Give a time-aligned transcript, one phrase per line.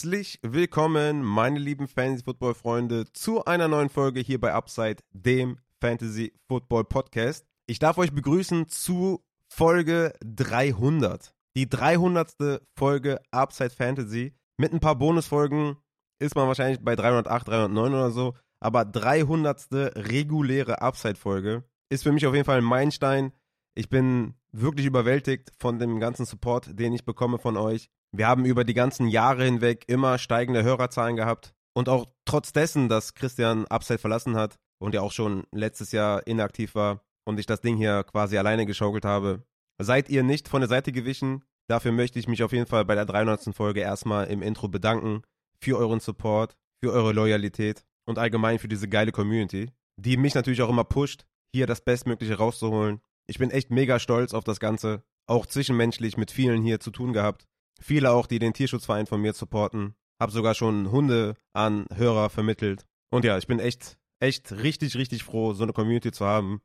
[0.00, 7.44] Herzlich willkommen, meine lieben Fantasy-Football-Freunde, zu einer neuen Folge hier bei Upside, dem Fantasy-Football-Podcast.
[7.66, 11.34] Ich darf euch begrüßen zu Folge 300.
[11.54, 12.62] Die 300.
[12.74, 14.32] Folge Upside Fantasy.
[14.56, 15.76] Mit ein paar Bonusfolgen
[16.18, 18.34] ist man wahrscheinlich bei 308, 309 oder so.
[18.58, 19.66] Aber 300.
[19.96, 23.32] reguläre Upside-Folge ist für mich auf jeden Fall ein Meilenstein.
[23.74, 27.90] Ich bin wirklich überwältigt von dem ganzen Support, den ich bekomme von euch.
[28.12, 31.54] Wir haben über die ganzen Jahre hinweg immer steigende Hörerzahlen gehabt.
[31.72, 36.26] Und auch trotz dessen, dass Christian Upside verlassen hat und ja auch schon letztes Jahr
[36.26, 39.44] inaktiv war und ich das Ding hier quasi alleine geschaukelt habe,
[39.80, 41.44] seid ihr nicht von der Seite gewichen.
[41.68, 43.54] Dafür möchte ich mich auf jeden Fall bei der 300.
[43.54, 45.22] Folge erstmal im Intro bedanken
[45.60, 50.62] für euren Support, für eure Loyalität und allgemein für diese geile Community, die mich natürlich
[50.62, 53.00] auch immer pusht, hier das Bestmögliche rauszuholen.
[53.28, 57.12] Ich bin echt mega stolz auf das Ganze, auch zwischenmenschlich mit vielen hier zu tun
[57.12, 57.46] gehabt.
[57.80, 59.94] Viele auch, die den Tierschutzverein von mir supporten.
[60.20, 62.86] Hab sogar schon Hunde an Hörer vermittelt.
[63.10, 66.60] Und ja, ich bin echt, echt richtig, richtig froh, so eine Community zu haben.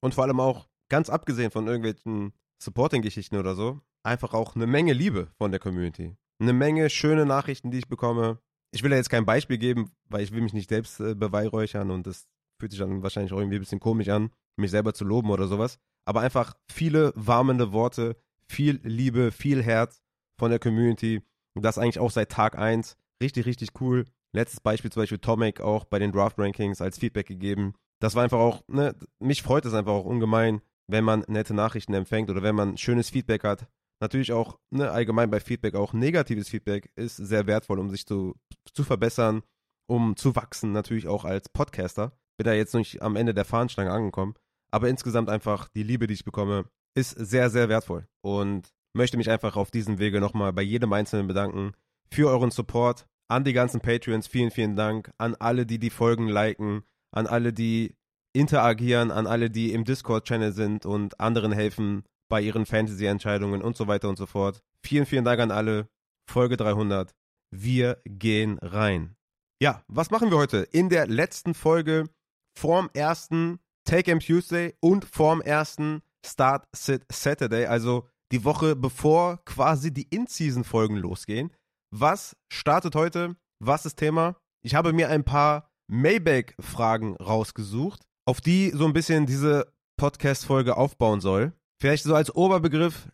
[0.00, 4.92] Und vor allem auch, ganz abgesehen von irgendwelchen Supporting-Geschichten oder so, einfach auch eine Menge
[4.92, 6.16] Liebe von der Community.
[6.40, 8.38] Eine Menge schöne Nachrichten, die ich bekomme.
[8.72, 11.90] Ich will ja jetzt kein Beispiel geben, weil ich will mich nicht selbst äh, beweihräuchern
[11.90, 12.26] und das
[12.58, 15.46] fühlt sich dann wahrscheinlich auch irgendwie ein bisschen komisch an, mich selber zu loben oder
[15.46, 15.78] sowas.
[16.06, 20.03] Aber einfach viele warmende Worte, viel Liebe, viel Herz
[20.38, 21.22] von der Community.
[21.54, 22.96] Und das eigentlich auch seit Tag 1.
[23.22, 24.04] Richtig, richtig cool.
[24.34, 27.74] Letztes Beispiel zum Beispiel Tomek auch bei den Draft Rankings als Feedback gegeben.
[28.00, 31.94] Das war einfach auch, ne, mich freut es einfach auch ungemein, wenn man nette Nachrichten
[31.94, 33.68] empfängt oder wenn man schönes Feedback hat.
[34.00, 38.34] Natürlich auch, ne, allgemein bei Feedback auch negatives Feedback ist sehr wertvoll, um sich zu,
[38.72, 39.42] zu verbessern,
[39.86, 42.12] um zu wachsen, natürlich auch als Podcaster.
[42.36, 44.34] Bin da jetzt nicht am Ende der Fahnenstange angekommen,
[44.72, 46.64] aber insgesamt einfach die Liebe, die ich bekomme,
[46.96, 48.08] ist sehr, sehr wertvoll.
[48.22, 51.72] Und möchte mich einfach auf diesem Wege nochmal bei jedem Einzelnen bedanken
[52.10, 53.06] für euren Support.
[53.28, 55.10] An die ganzen Patreons, vielen, vielen Dank.
[55.18, 56.84] An alle, die die Folgen liken.
[57.10, 57.94] An alle, die
[58.32, 59.10] interagieren.
[59.10, 64.08] An alle, die im Discord-Channel sind und anderen helfen bei ihren Fantasy-Entscheidungen und so weiter
[64.08, 64.62] und so fort.
[64.82, 65.88] Vielen, vielen Dank an alle.
[66.30, 67.14] Folge 300.
[67.50, 69.16] Wir gehen rein.
[69.60, 70.58] Ja, was machen wir heute?
[70.58, 72.04] In der letzten Folge
[72.56, 79.44] vorm ersten Take M Tuesday und vorm ersten Start Sit Saturday, also die Woche bevor
[79.44, 81.52] quasi die In-Season-Folgen losgehen.
[81.90, 83.36] Was startet heute?
[83.60, 84.36] Was ist Thema?
[84.62, 91.20] Ich habe mir ein paar Maybach-Fragen rausgesucht, auf die so ein bisschen diese Podcast-Folge aufbauen
[91.20, 91.52] soll.
[91.80, 93.08] Vielleicht so als Oberbegriff,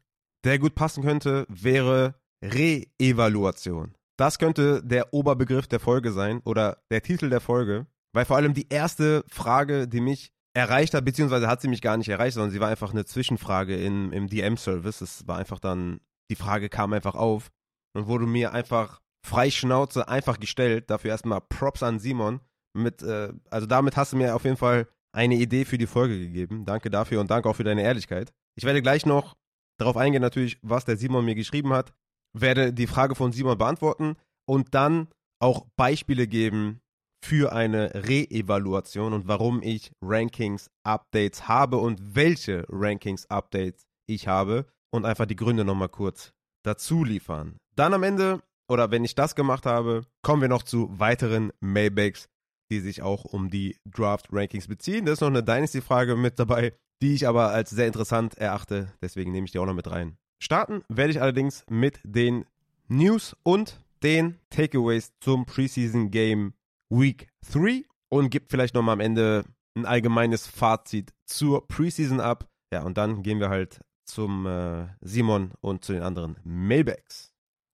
[0.45, 3.95] der gut passen könnte, wäre Re-Evaluation.
[4.17, 8.55] Das könnte der Oberbegriff der Folge sein oder der Titel der Folge, weil vor allem
[8.55, 12.51] die erste Frage, die mich erreicht hat, beziehungsweise hat sie mich gar nicht erreicht, sondern
[12.51, 15.01] sie war einfach eine Zwischenfrage in, im DM-Service.
[15.01, 16.01] Es war einfach dann,
[16.31, 17.51] die Frage kam einfach auf
[17.95, 20.91] und wurde mir einfach frei Schnauze einfach gestellt.
[20.91, 22.41] Dafür erstmal Props an Simon.
[22.77, 26.19] Mit, äh, also damit hast du mir auf jeden Fall eine Idee für die Folge
[26.19, 26.65] gegeben.
[26.65, 28.33] Danke dafür und danke auch für deine Ehrlichkeit.
[28.57, 29.37] Ich werde gleich noch
[29.79, 31.93] darauf eingehen, natürlich, was der Simon mir geschrieben hat.
[32.33, 35.09] Werde die Frage von Simon beantworten und dann
[35.41, 36.81] auch Beispiele geben,
[37.23, 45.27] für eine Re-Evaluation und warum ich Rankings-Updates habe und welche Rankings-Updates ich habe und einfach
[45.27, 46.33] die Gründe nochmal kurz
[46.65, 47.57] dazu liefern.
[47.77, 52.29] Dann am Ende, oder wenn ich das gemacht habe, kommen wir noch zu weiteren Maybachs,
[52.71, 55.07] die sich auch um die Draft-Rankings beziehen.
[55.07, 58.93] Da ist noch eine Dynasty-Frage mit dabei, die ich aber als sehr interessant erachte.
[59.01, 60.17] Deswegen nehme ich die auch noch mit rein.
[60.43, 62.47] Starten werde ich allerdings mit den
[62.89, 66.55] News und den Takeaways zum Preseason Game
[66.91, 69.45] Week 3 und gibt vielleicht nochmal am Ende
[69.77, 72.49] ein allgemeines Fazit zur Preseason ab.
[72.73, 77.33] Ja, und dann gehen wir halt zum äh, Simon und zu den anderen Mailbacks.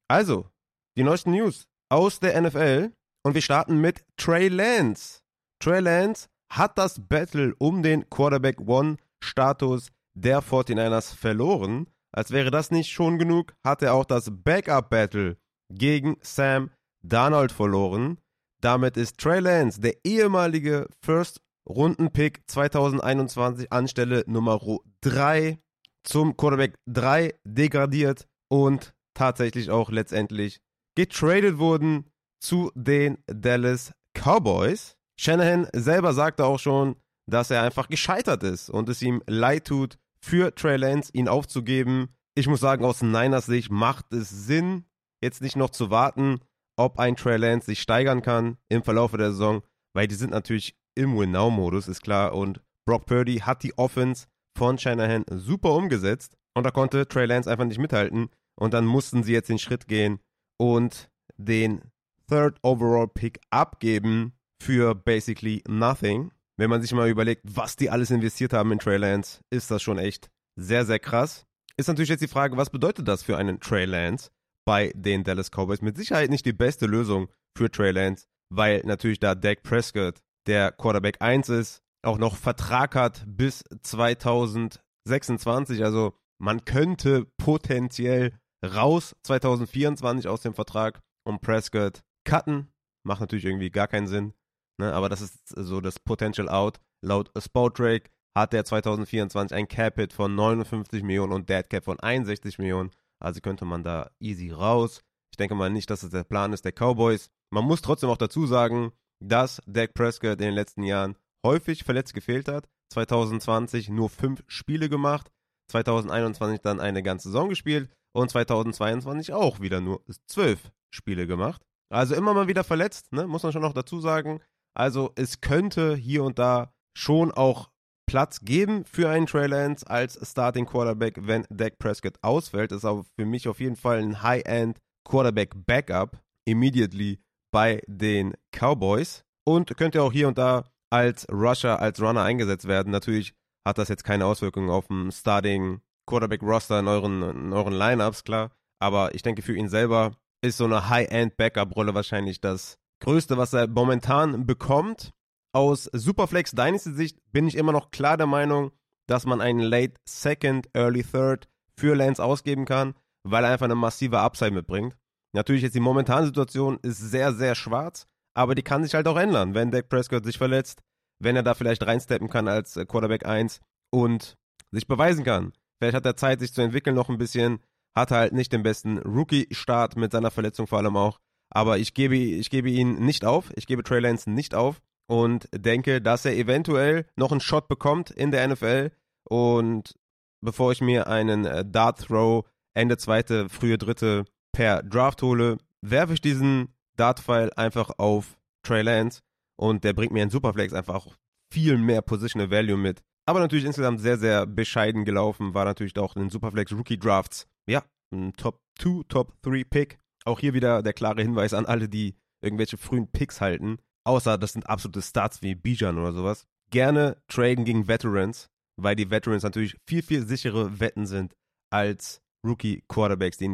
[0.09, 0.49] Also,
[0.96, 2.93] die neuesten News aus der NFL
[3.25, 5.20] und wir starten mit Trey Lance.
[5.61, 11.88] Trey Lance hat das Battle um den Quarterback One Status der 49ers verloren.
[12.12, 15.37] Als wäre das nicht schon genug, hat er auch das Backup Battle
[15.70, 16.70] gegen Sam
[17.02, 18.19] Darnold verloren.
[18.67, 24.61] Damit ist Trey Lance, der ehemalige First-Runden-Pick 2021 Anstelle Nummer
[25.03, 25.61] 3
[26.03, 30.59] zum Quarterback 3 degradiert und tatsächlich auch letztendlich
[30.97, 32.11] getradet wurden
[32.41, 34.97] zu den Dallas Cowboys.
[35.17, 36.97] Shanahan selber sagte auch schon,
[37.27, 42.17] dass er einfach gescheitert ist und es ihm leid tut, für Trey Lance ihn aufzugeben.
[42.35, 44.87] Ich muss sagen, aus Niners Sicht macht es Sinn,
[45.23, 46.41] jetzt nicht noch zu warten,
[46.76, 49.62] ob ein Trey Lance sich steigern kann im Verlauf der Saison,
[49.94, 52.34] weil die sind natürlich im Win-Now-Modus, ist klar.
[52.34, 54.26] Und Brock Purdy hat die Offense
[54.56, 58.28] von Shanahan super umgesetzt und da konnte Trey Lance einfach nicht mithalten.
[58.58, 60.20] Und dann mussten sie jetzt den Schritt gehen
[60.58, 61.82] und den
[62.28, 64.32] Third Overall Pick abgeben
[64.62, 66.32] für basically nothing.
[66.56, 69.82] Wenn man sich mal überlegt, was die alles investiert haben in Trey Lance, ist das
[69.82, 71.44] schon echt sehr, sehr krass.
[71.76, 74.31] Ist natürlich jetzt die Frage, was bedeutet das für einen Trey Lance
[74.67, 75.81] bei den Dallas Cowboys?
[75.81, 80.73] Mit Sicherheit nicht die beste Lösung für Trey Lance, weil natürlich da Dak Prescott der
[80.73, 85.83] Quarterback 1 ist, auch noch Vertrag hat bis 2026.
[85.83, 88.33] Also man könnte potenziell
[88.65, 92.69] raus 2024 aus dem Vertrag und Prescott cutten.
[93.05, 94.35] Macht natürlich irgendwie gar keinen Sinn.
[94.79, 94.93] Ne?
[94.93, 96.79] Aber das ist so das Potential Out.
[97.05, 102.59] Laut Spotrake hat der 2024 ein Cap-Hit von 59 Millionen und Dead Cap von 61
[102.59, 102.91] Millionen.
[103.23, 105.03] Also könnte man da easy raus.
[105.33, 107.29] Ich denke mal nicht, dass es das der Plan ist der Cowboys.
[107.53, 108.93] Man muss trotzdem auch dazu sagen,
[109.23, 112.69] dass Dak Prescott in den letzten Jahren häufig verletzt gefehlt hat.
[112.93, 115.31] 2020 nur fünf Spiele gemacht,
[115.71, 121.63] 2021 dann eine ganze Saison gespielt und 2022 auch wieder nur zwölf Spiele gemacht.
[121.93, 123.27] Also immer mal wieder verletzt, ne?
[123.27, 124.41] muss man schon noch dazu sagen.
[124.75, 127.71] Also es könnte hier und da schon auch
[128.17, 132.73] Platz geben für einen Trey Lance als Starting Quarterback, wenn Dak Prescott ausfällt.
[132.73, 137.19] Das ist aber für mich auf jeden Fall ein High-End Quarterback Backup immediately
[137.53, 142.91] bei den Cowboys und könnte auch hier und da als Rusher, als Runner eingesetzt werden.
[142.91, 143.35] Natürlich
[143.69, 148.25] hat das jetzt keine Auswirkungen auf den Starting Quarterback Roster in euren, in euren Lineups,
[148.25, 148.51] klar.
[148.81, 153.53] Aber ich denke, für ihn selber ist so eine High-End Backup-Rolle wahrscheinlich das Größte, was
[153.53, 155.13] er momentan bekommt.
[155.56, 158.73] Aus Superflex Dynasty Sicht bin ich immer noch klar der Meinung,
[159.06, 161.49] dass man einen Late Second, Early Third
[161.79, 162.93] für Lance ausgeben kann,
[163.25, 164.99] weil er einfach eine massive Upside mitbringt.
[165.32, 169.17] Natürlich jetzt die momentane Situation ist sehr, sehr schwarz, aber die kann sich halt auch
[169.17, 170.82] ändern, wenn Dak Prescott sich verletzt,
[171.20, 174.35] wenn er da vielleicht reinsteppen kann als äh, Quarterback 1 und
[174.73, 175.55] sich beweisen kann.
[175.79, 177.61] Vielleicht hat er Zeit, sich zu entwickeln noch ein bisschen,
[177.94, 181.19] hat halt nicht den besten Rookie-Start mit seiner Verletzung vor allem auch.
[181.49, 183.55] Aber ich gebe, ich gebe ihn nicht auf.
[183.56, 188.11] Ich gebe Trey Lance nicht auf und denke, dass er eventuell noch einen Shot bekommt
[188.11, 188.91] in der NFL.
[189.25, 189.94] Und
[190.41, 192.44] bevor ich mir einen äh, Dart Throw
[192.75, 199.23] Ende zweite, frühe dritte per Draft hole, werfe ich diesen Dart-File einfach auf Trey Lance
[199.56, 201.06] und der bringt mir in Superflex einfach
[201.53, 203.03] viel mehr Positional Value mit.
[203.26, 207.82] Aber natürlich insgesamt sehr, sehr bescheiden gelaufen, war natürlich auch in Superflex Rookie Drafts, ja,
[208.12, 209.99] ein Top 2, Top 3 Pick.
[210.25, 213.79] Auch hier wieder der klare Hinweis an alle, die irgendwelche frühen Picks halten.
[214.06, 216.47] Außer das sind absolute Starts wie Bijan oder sowas.
[216.70, 221.35] Gerne traden gegen Veterans, weil die Veterans natürlich viel, viel sichere Wetten sind
[221.70, 223.49] als Rookie-Quarterbacks, die,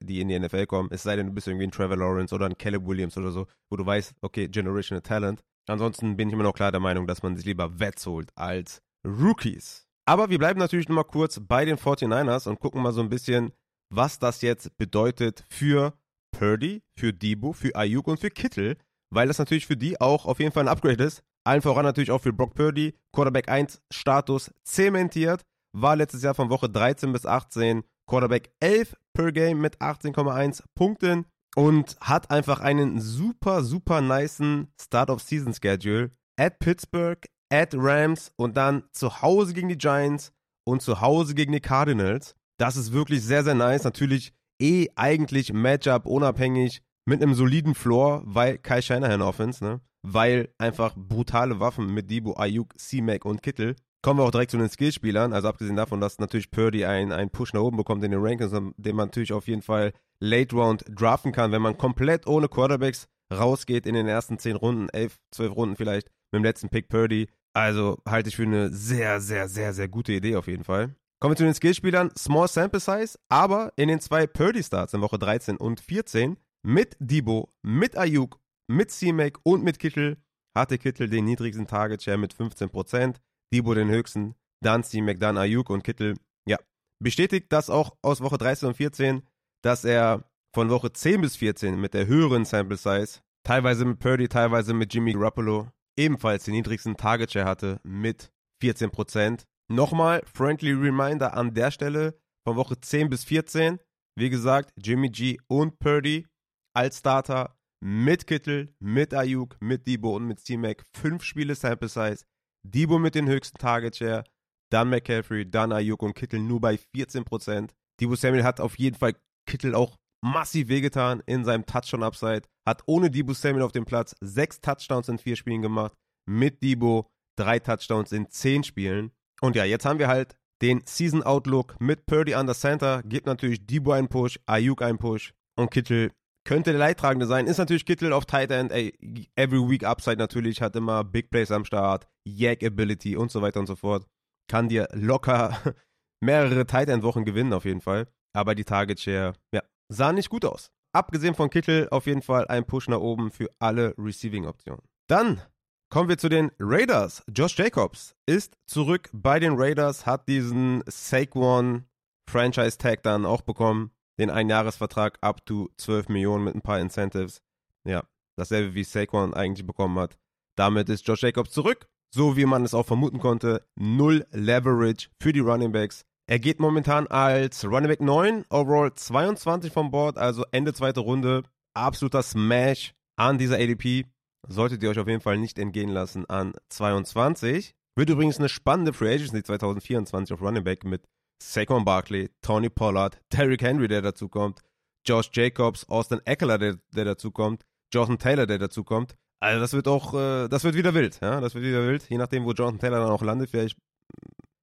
[0.00, 0.88] die, in die NFL kommen.
[0.92, 3.48] Es sei denn, du bist irgendwie ein Trevor Lawrence oder ein Caleb Williams oder so,
[3.70, 5.42] wo du weißt, okay, Generational Talent.
[5.68, 8.80] Ansonsten bin ich immer noch klar der Meinung, dass man sich lieber Vets holt als
[9.04, 9.88] Rookies.
[10.06, 13.52] Aber wir bleiben natürlich nochmal kurz bei den 49ers und gucken mal so ein bisschen,
[13.92, 15.92] was das jetzt bedeutet für
[16.30, 18.76] Purdy, für Debo, für Ayuk und für Kittel,
[19.10, 21.22] weil das natürlich für die auch auf jeden Fall ein Upgrade ist.
[21.44, 26.50] Allen voran natürlich auch für Brock Purdy, Quarterback 1 Status zementiert, war letztes Jahr von
[26.50, 31.26] Woche 13 bis 18 Quarterback 11 per Game mit 18,1 Punkten
[31.56, 36.10] und hat einfach einen super, super niceen Start-of-Season-Schedule.
[36.38, 37.18] At Pittsburgh,
[37.50, 40.32] at Rams und dann zu Hause gegen die Giants
[40.64, 42.34] und zu Hause gegen die Cardinals.
[42.58, 43.84] Das ist wirklich sehr, sehr nice.
[43.84, 49.80] Natürlich eh eigentlich Matchup unabhängig mit einem soliden Floor, weil Kai Shanahan Offense, ne?
[50.02, 53.76] Weil einfach brutale Waffen mit Debo, Ayuk, C-Mac und Kittel.
[54.02, 55.32] Kommen wir auch direkt zu den Skillspielern.
[55.32, 58.96] Also abgesehen davon, dass natürlich Purdy einen Push nach oben bekommt in den Rankings, den
[58.96, 63.86] man natürlich auf jeden Fall Late Round draften kann, wenn man komplett ohne Quarterbacks rausgeht
[63.86, 67.28] in den ersten 10 Runden, 11, 12 Runden vielleicht, mit dem letzten Pick Purdy.
[67.54, 70.94] Also halte ich für eine sehr, sehr, sehr, sehr gute Idee auf jeden Fall.
[71.20, 72.10] Kommen wir zu den Skillspielern.
[72.16, 77.52] Small Sample Size, aber in den zwei Purdy-Starts in Woche 13 und 14 mit Debo,
[77.62, 80.18] mit Ayuk, mit C-Mac und mit Kittel
[80.56, 83.16] hatte Kittel den niedrigsten Target Share mit 15%,
[83.52, 86.16] Debo den höchsten, dann C-Mac, dann Ayuk und Kittel,
[86.48, 86.58] ja,
[87.02, 89.22] bestätigt das auch aus Woche 13 und 14,
[89.62, 90.24] dass er
[90.54, 94.92] von Woche 10 bis 14 mit der höheren Sample Size, teilweise mit Purdy, teilweise mit
[94.92, 99.44] Jimmy Garoppolo, ebenfalls den niedrigsten Target Share hatte mit 14%.
[99.70, 103.78] Nochmal, friendly reminder an der Stelle, von Woche 10 bis 14,
[104.16, 106.26] wie gesagt, Jimmy G und Purdy
[106.74, 110.84] als Starter mit Kittel, mit Ayuk, mit Debo und mit C-Mac.
[110.92, 112.24] Fünf Spiele Sample Size.
[112.64, 114.24] Debo mit den höchsten Target Share,
[114.70, 117.70] dann McCaffrey, dann Ayuk und Kittel nur bei 14%.
[118.00, 119.14] Debo Samuel hat auf jeden Fall
[119.46, 122.42] Kittel auch massiv wehgetan in seinem Touchdown-Upside.
[122.66, 125.94] Hat ohne Debo Samuel auf dem Platz sechs Touchdowns in vier Spielen gemacht.
[126.28, 129.12] Mit Debo drei Touchdowns in zehn Spielen.
[129.40, 133.02] Und ja, jetzt haben wir halt den Season Outlook mit Purdy under Center.
[133.04, 136.10] Gibt natürlich Debo einen Push, Ayuk einen Push und Kittel
[136.48, 137.46] könnte der Leidtragende sein.
[137.46, 138.94] Ist natürlich Kittel auf Tight End, ey,
[139.36, 143.60] every week Upside natürlich, hat immer Big Plays am Start, Yak Ability und so weiter
[143.60, 144.06] und so fort.
[144.50, 145.58] Kann dir locker
[146.24, 148.08] mehrere Tight End Wochen gewinnen auf jeden Fall.
[148.34, 149.60] Aber die Target Share, ja,
[149.92, 150.70] sah nicht gut aus.
[150.94, 154.80] Abgesehen von Kittel auf jeden Fall ein Push nach oben für alle Receiving Optionen.
[155.06, 155.42] Dann
[155.90, 157.22] kommen wir zu den Raiders.
[157.30, 161.84] Josh Jacobs ist zurück bei den Raiders, hat diesen Saquon
[162.26, 167.40] Franchise Tag dann auch bekommen den Einjahresvertrag up to 12 Millionen mit ein paar Incentives.
[167.84, 168.04] Ja,
[168.36, 170.18] dasselbe wie Saquon eigentlich bekommen hat.
[170.56, 173.64] Damit ist Josh Jacobs zurück, so wie man es auch vermuten konnte.
[173.76, 176.04] Null Leverage für die Running Backs.
[176.26, 181.42] Er geht momentan als Running Back 9, overall 22 vom Board, also Ende zweite Runde.
[181.74, 184.04] Absoluter Smash an dieser ADP.
[184.46, 187.74] Solltet ihr euch auf jeden Fall nicht entgehen lassen an 22.
[187.96, 191.02] Wird übrigens eine spannende Free Agency 2024 auf Running Back mit
[191.40, 194.60] Saquon Barkley, Tony Pollard, Derrick Henry, der dazu kommt,
[195.06, 199.16] Josh Jacobs, Austin Eckler, der, der dazu kommt, Jonathan Taylor, der dazu kommt.
[199.40, 202.18] Also das wird auch, äh, das wird wieder wild, ja, das wird wieder wild, je
[202.18, 203.50] nachdem, wo Jonathan Taylor dann auch landet.
[203.50, 203.78] Vielleicht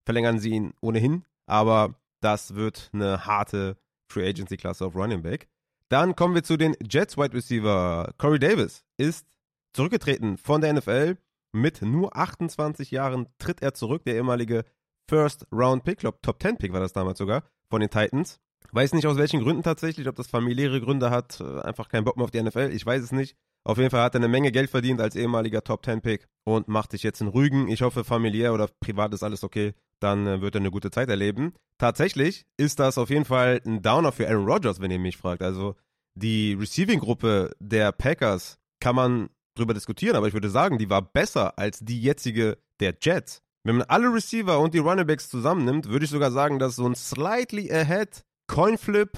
[0.05, 3.77] verlängern sie ihn ohnehin, aber das wird eine harte
[4.11, 5.47] Free Agency Klasse auf Running Back.
[5.89, 8.13] Dann kommen wir zu den Jets Wide Receiver.
[8.17, 9.27] Corey Davis ist
[9.73, 11.17] zurückgetreten von der NFL.
[11.53, 14.65] Mit nur 28 Jahren tritt er zurück, der ehemalige
[15.09, 18.39] First Round Pick, glaube Top 10 Pick war das damals sogar, von den Titans.
[18.71, 22.17] Weiß nicht aus welchen Gründen tatsächlich, ob das familiäre Gründe hat, äh, einfach keinen Bock
[22.17, 23.35] mehr auf die NFL, ich weiß es nicht.
[23.63, 26.67] Auf jeden Fall hat er eine Menge Geld verdient als ehemaliger Top 10 Pick und
[26.67, 27.67] macht sich jetzt in Rügen.
[27.67, 29.73] Ich hoffe, familiär oder privat ist alles okay.
[29.99, 31.53] Dann äh, wird er eine gute Zeit erleben.
[31.79, 35.41] Tatsächlich ist das auf jeden Fall ein Downer für Aaron Rodgers, wenn ihr mich fragt.
[35.41, 35.75] Also
[36.15, 41.57] die Receiving-Gruppe der Packers kann man drüber diskutieren, aber ich würde sagen, die war besser
[41.57, 43.41] als die jetzige der Jets.
[43.65, 46.93] Wenn man alle Receiver und die Runningbacks zusammennimmt, würde ich sogar sagen, dass so ein
[46.93, 49.17] slightly ahead Coinflip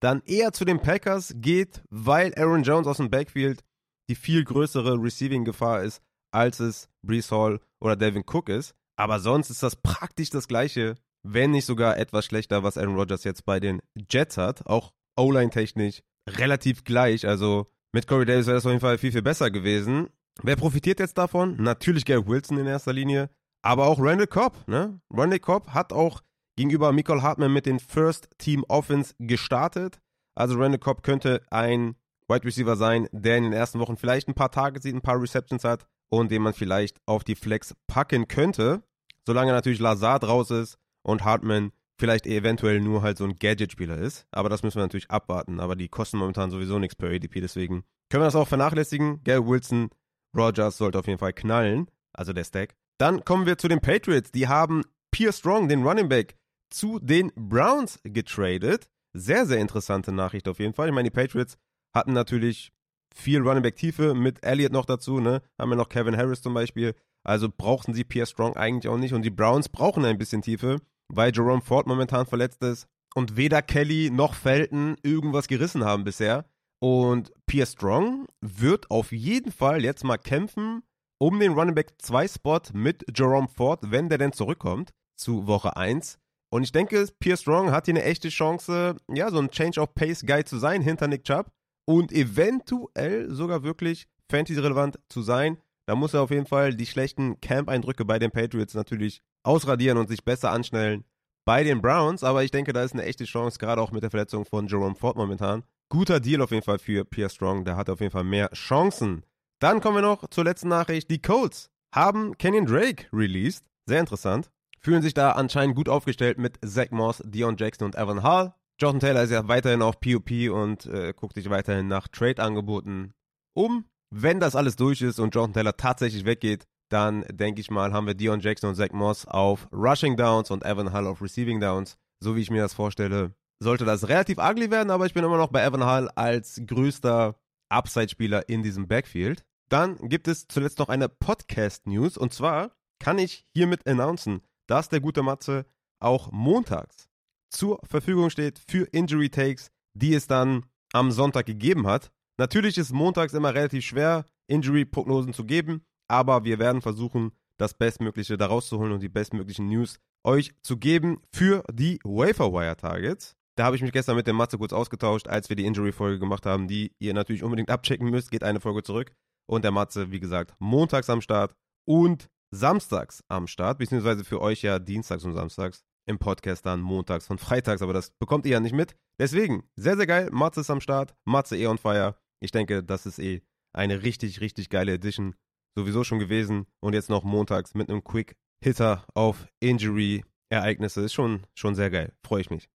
[0.00, 3.62] dann eher zu den Packers geht, weil Aaron Jones aus dem Backfield
[4.10, 8.74] die viel größere Receiving-Gefahr ist, als es Brees Hall oder Devin Cook ist.
[8.96, 13.22] Aber sonst ist das praktisch das gleiche, wenn nicht sogar etwas schlechter, was Aaron Rodgers
[13.22, 14.66] jetzt bei den Jets hat.
[14.66, 17.28] Auch O-Line-technisch relativ gleich.
[17.28, 20.08] Also mit Corey Davis wäre das auf jeden Fall viel, viel besser gewesen.
[20.42, 21.62] Wer profitiert jetzt davon?
[21.62, 23.30] Natürlich Garrett Wilson in erster Linie.
[23.64, 25.00] Aber auch Randall Cobb, ne?
[25.10, 26.20] Randall Cobb hat auch
[26.54, 30.00] gegenüber Michael Hartman mit den First Team Offense gestartet.
[30.34, 31.96] Also Randall Cobb könnte ein
[32.28, 35.20] Wide Receiver sein, der in den ersten Wochen vielleicht ein paar Tage sieht, ein paar
[35.20, 38.82] Receptions hat und den man vielleicht auf die Flex packen könnte.
[39.26, 44.26] Solange natürlich Lazard raus ist und Hartman vielleicht eventuell nur halt so ein Gadget-Spieler ist.
[44.30, 45.58] Aber das müssen wir natürlich abwarten.
[45.58, 49.24] Aber die kosten momentan sowieso nichts per ADP, deswegen können wir das auch vernachlässigen.
[49.24, 49.88] Gary Wilson,
[50.36, 51.90] Rogers sollte auf jeden Fall knallen.
[52.12, 52.74] Also der Stack.
[53.04, 54.32] Dann kommen wir zu den Patriots.
[54.32, 56.36] Die haben Pierre Strong, den Running Back,
[56.70, 58.88] zu den Browns getradet.
[59.12, 60.88] Sehr, sehr interessante Nachricht auf jeden Fall.
[60.88, 61.58] Ich meine, die Patriots
[61.94, 62.72] hatten natürlich
[63.14, 65.42] viel Running Back Tiefe mit Elliott noch dazu, ne?
[65.58, 66.94] Haben wir noch Kevin Harris zum Beispiel.
[67.24, 69.12] Also brauchten sie Pierre Strong eigentlich auch nicht.
[69.12, 73.60] Und die Browns brauchen ein bisschen Tiefe, weil Jerome Ford momentan verletzt ist und weder
[73.60, 76.46] Kelly noch Felton irgendwas gerissen haben bisher.
[76.80, 80.82] Und Pierre Strong wird auf jeden Fall jetzt mal kämpfen
[81.18, 85.76] um den Running Back 2 Spot mit Jerome Ford, wenn der denn zurückkommt zu Woche
[85.76, 86.18] 1.
[86.50, 89.94] Und ich denke, Pierre Strong hat hier eine echte Chance, ja, so ein Change of
[89.94, 91.50] Pace Guy zu sein hinter Nick Chubb
[91.86, 95.58] und eventuell sogar wirklich Fantasy-relevant zu sein.
[95.86, 100.08] Da muss er auf jeden Fall die schlechten Camp-Eindrücke bei den Patriots natürlich ausradieren und
[100.08, 101.04] sich besser anschnellen
[101.44, 102.24] bei den Browns.
[102.24, 104.94] Aber ich denke, da ist eine echte Chance, gerade auch mit der Verletzung von Jerome
[104.94, 105.64] Ford momentan.
[105.90, 107.64] Guter Deal auf jeden Fall für Pierre Strong.
[107.64, 109.24] Der hat auf jeden Fall mehr Chancen.
[109.64, 111.10] Dann kommen wir noch zur letzten Nachricht.
[111.10, 113.64] Die Colts haben Kenyon Drake released.
[113.86, 114.50] Sehr interessant.
[114.78, 118.52] Fühlen sich da anscheinend gut aufgestellt mit Zach Moss, Dion Jackson und Evan Hall.
[118.78, 123.14] Jonathan Taylor ist ja weiterhin auf POP und äh, guckt sich weiterhin nach Trade-Angeboten
[123.54, 123.86] um.
[124.10, 128.06] Wenn das alles durch ist und Jonathan Taylor tatsächlich weggeht, dann denke ich mal, haben
[128.06, 131.96] wir Dion Jackson und Zach Moss auf Rushing Downs und Evan Hall auf Receiving Downs.
[132.20, 135.38] So wie ich mir das vorstelle, sollte das relativ ugly werden, aber ich bin immer
[135.38, 137.36] noch bei Evan Hall als größter
[137.70, 139.42] Upside-Spieler in diesem Backfield.
[139.68, 145.00] Dann gibt es zuletzt noch eine Podcast-News und zwar kann ich hiermit announcen, dass der
[145.00, 145.66] gute Matze
[146.00, 147.08] auch montags
[147.50, 152.12] zur Verfügung steht für Injury Takes, die es dann am Sonntag gegeben hat.
[152.36, 158.36] Natürlich ist montags immer relativ schwer, Injury-Prognosen zu geben, aber wir werden versuchen, das Bestmögliche
[158.36, 163.36] daraus zu holen und die bestmöglichen News euch zu geben für die Waferwire-Targets.
[163.56, 166.44] Da habe ich mich gestern mit dem Matze kurz ausgetauscht, als wir die Injury-Folge gemacht
[166.44, 168.32] haben, die ihr natürlich unbedingt abchecken müsst.
[168.32, 169.12] Geht eine Folge zurück.
[169.46, 171.54] Und der Matze, wie gesagt, montags am Start
[171.86, 175.84] und samstags am Start, beziehungsweise für euch ja dienstags und samstags.
[176.06, 178.94] im Podcast dann montags und freitags, aber das bekommt ihr ja nicht mit.
[179.18, 180.28] Deswegen, sehr, sehr geil.
[180.30, 181.14] Matze ist am Start.
[181.24, 182.14] Matze eh on fire.
[182.40, 183.40] Ich denke, das ist eh
[183.72, 185.34] eine richtig, richtig geile Edition.
[185.74, 186.66] Sowieso schon gewesen.
[186.80, 191.00] Und jetzt noch montags mit einem Quick Hitter auf Injury-Ereignisse.
[191.02, 192.12] Ist schon, schon sehr geil.
[192.22, 192.68] Freue ich mich.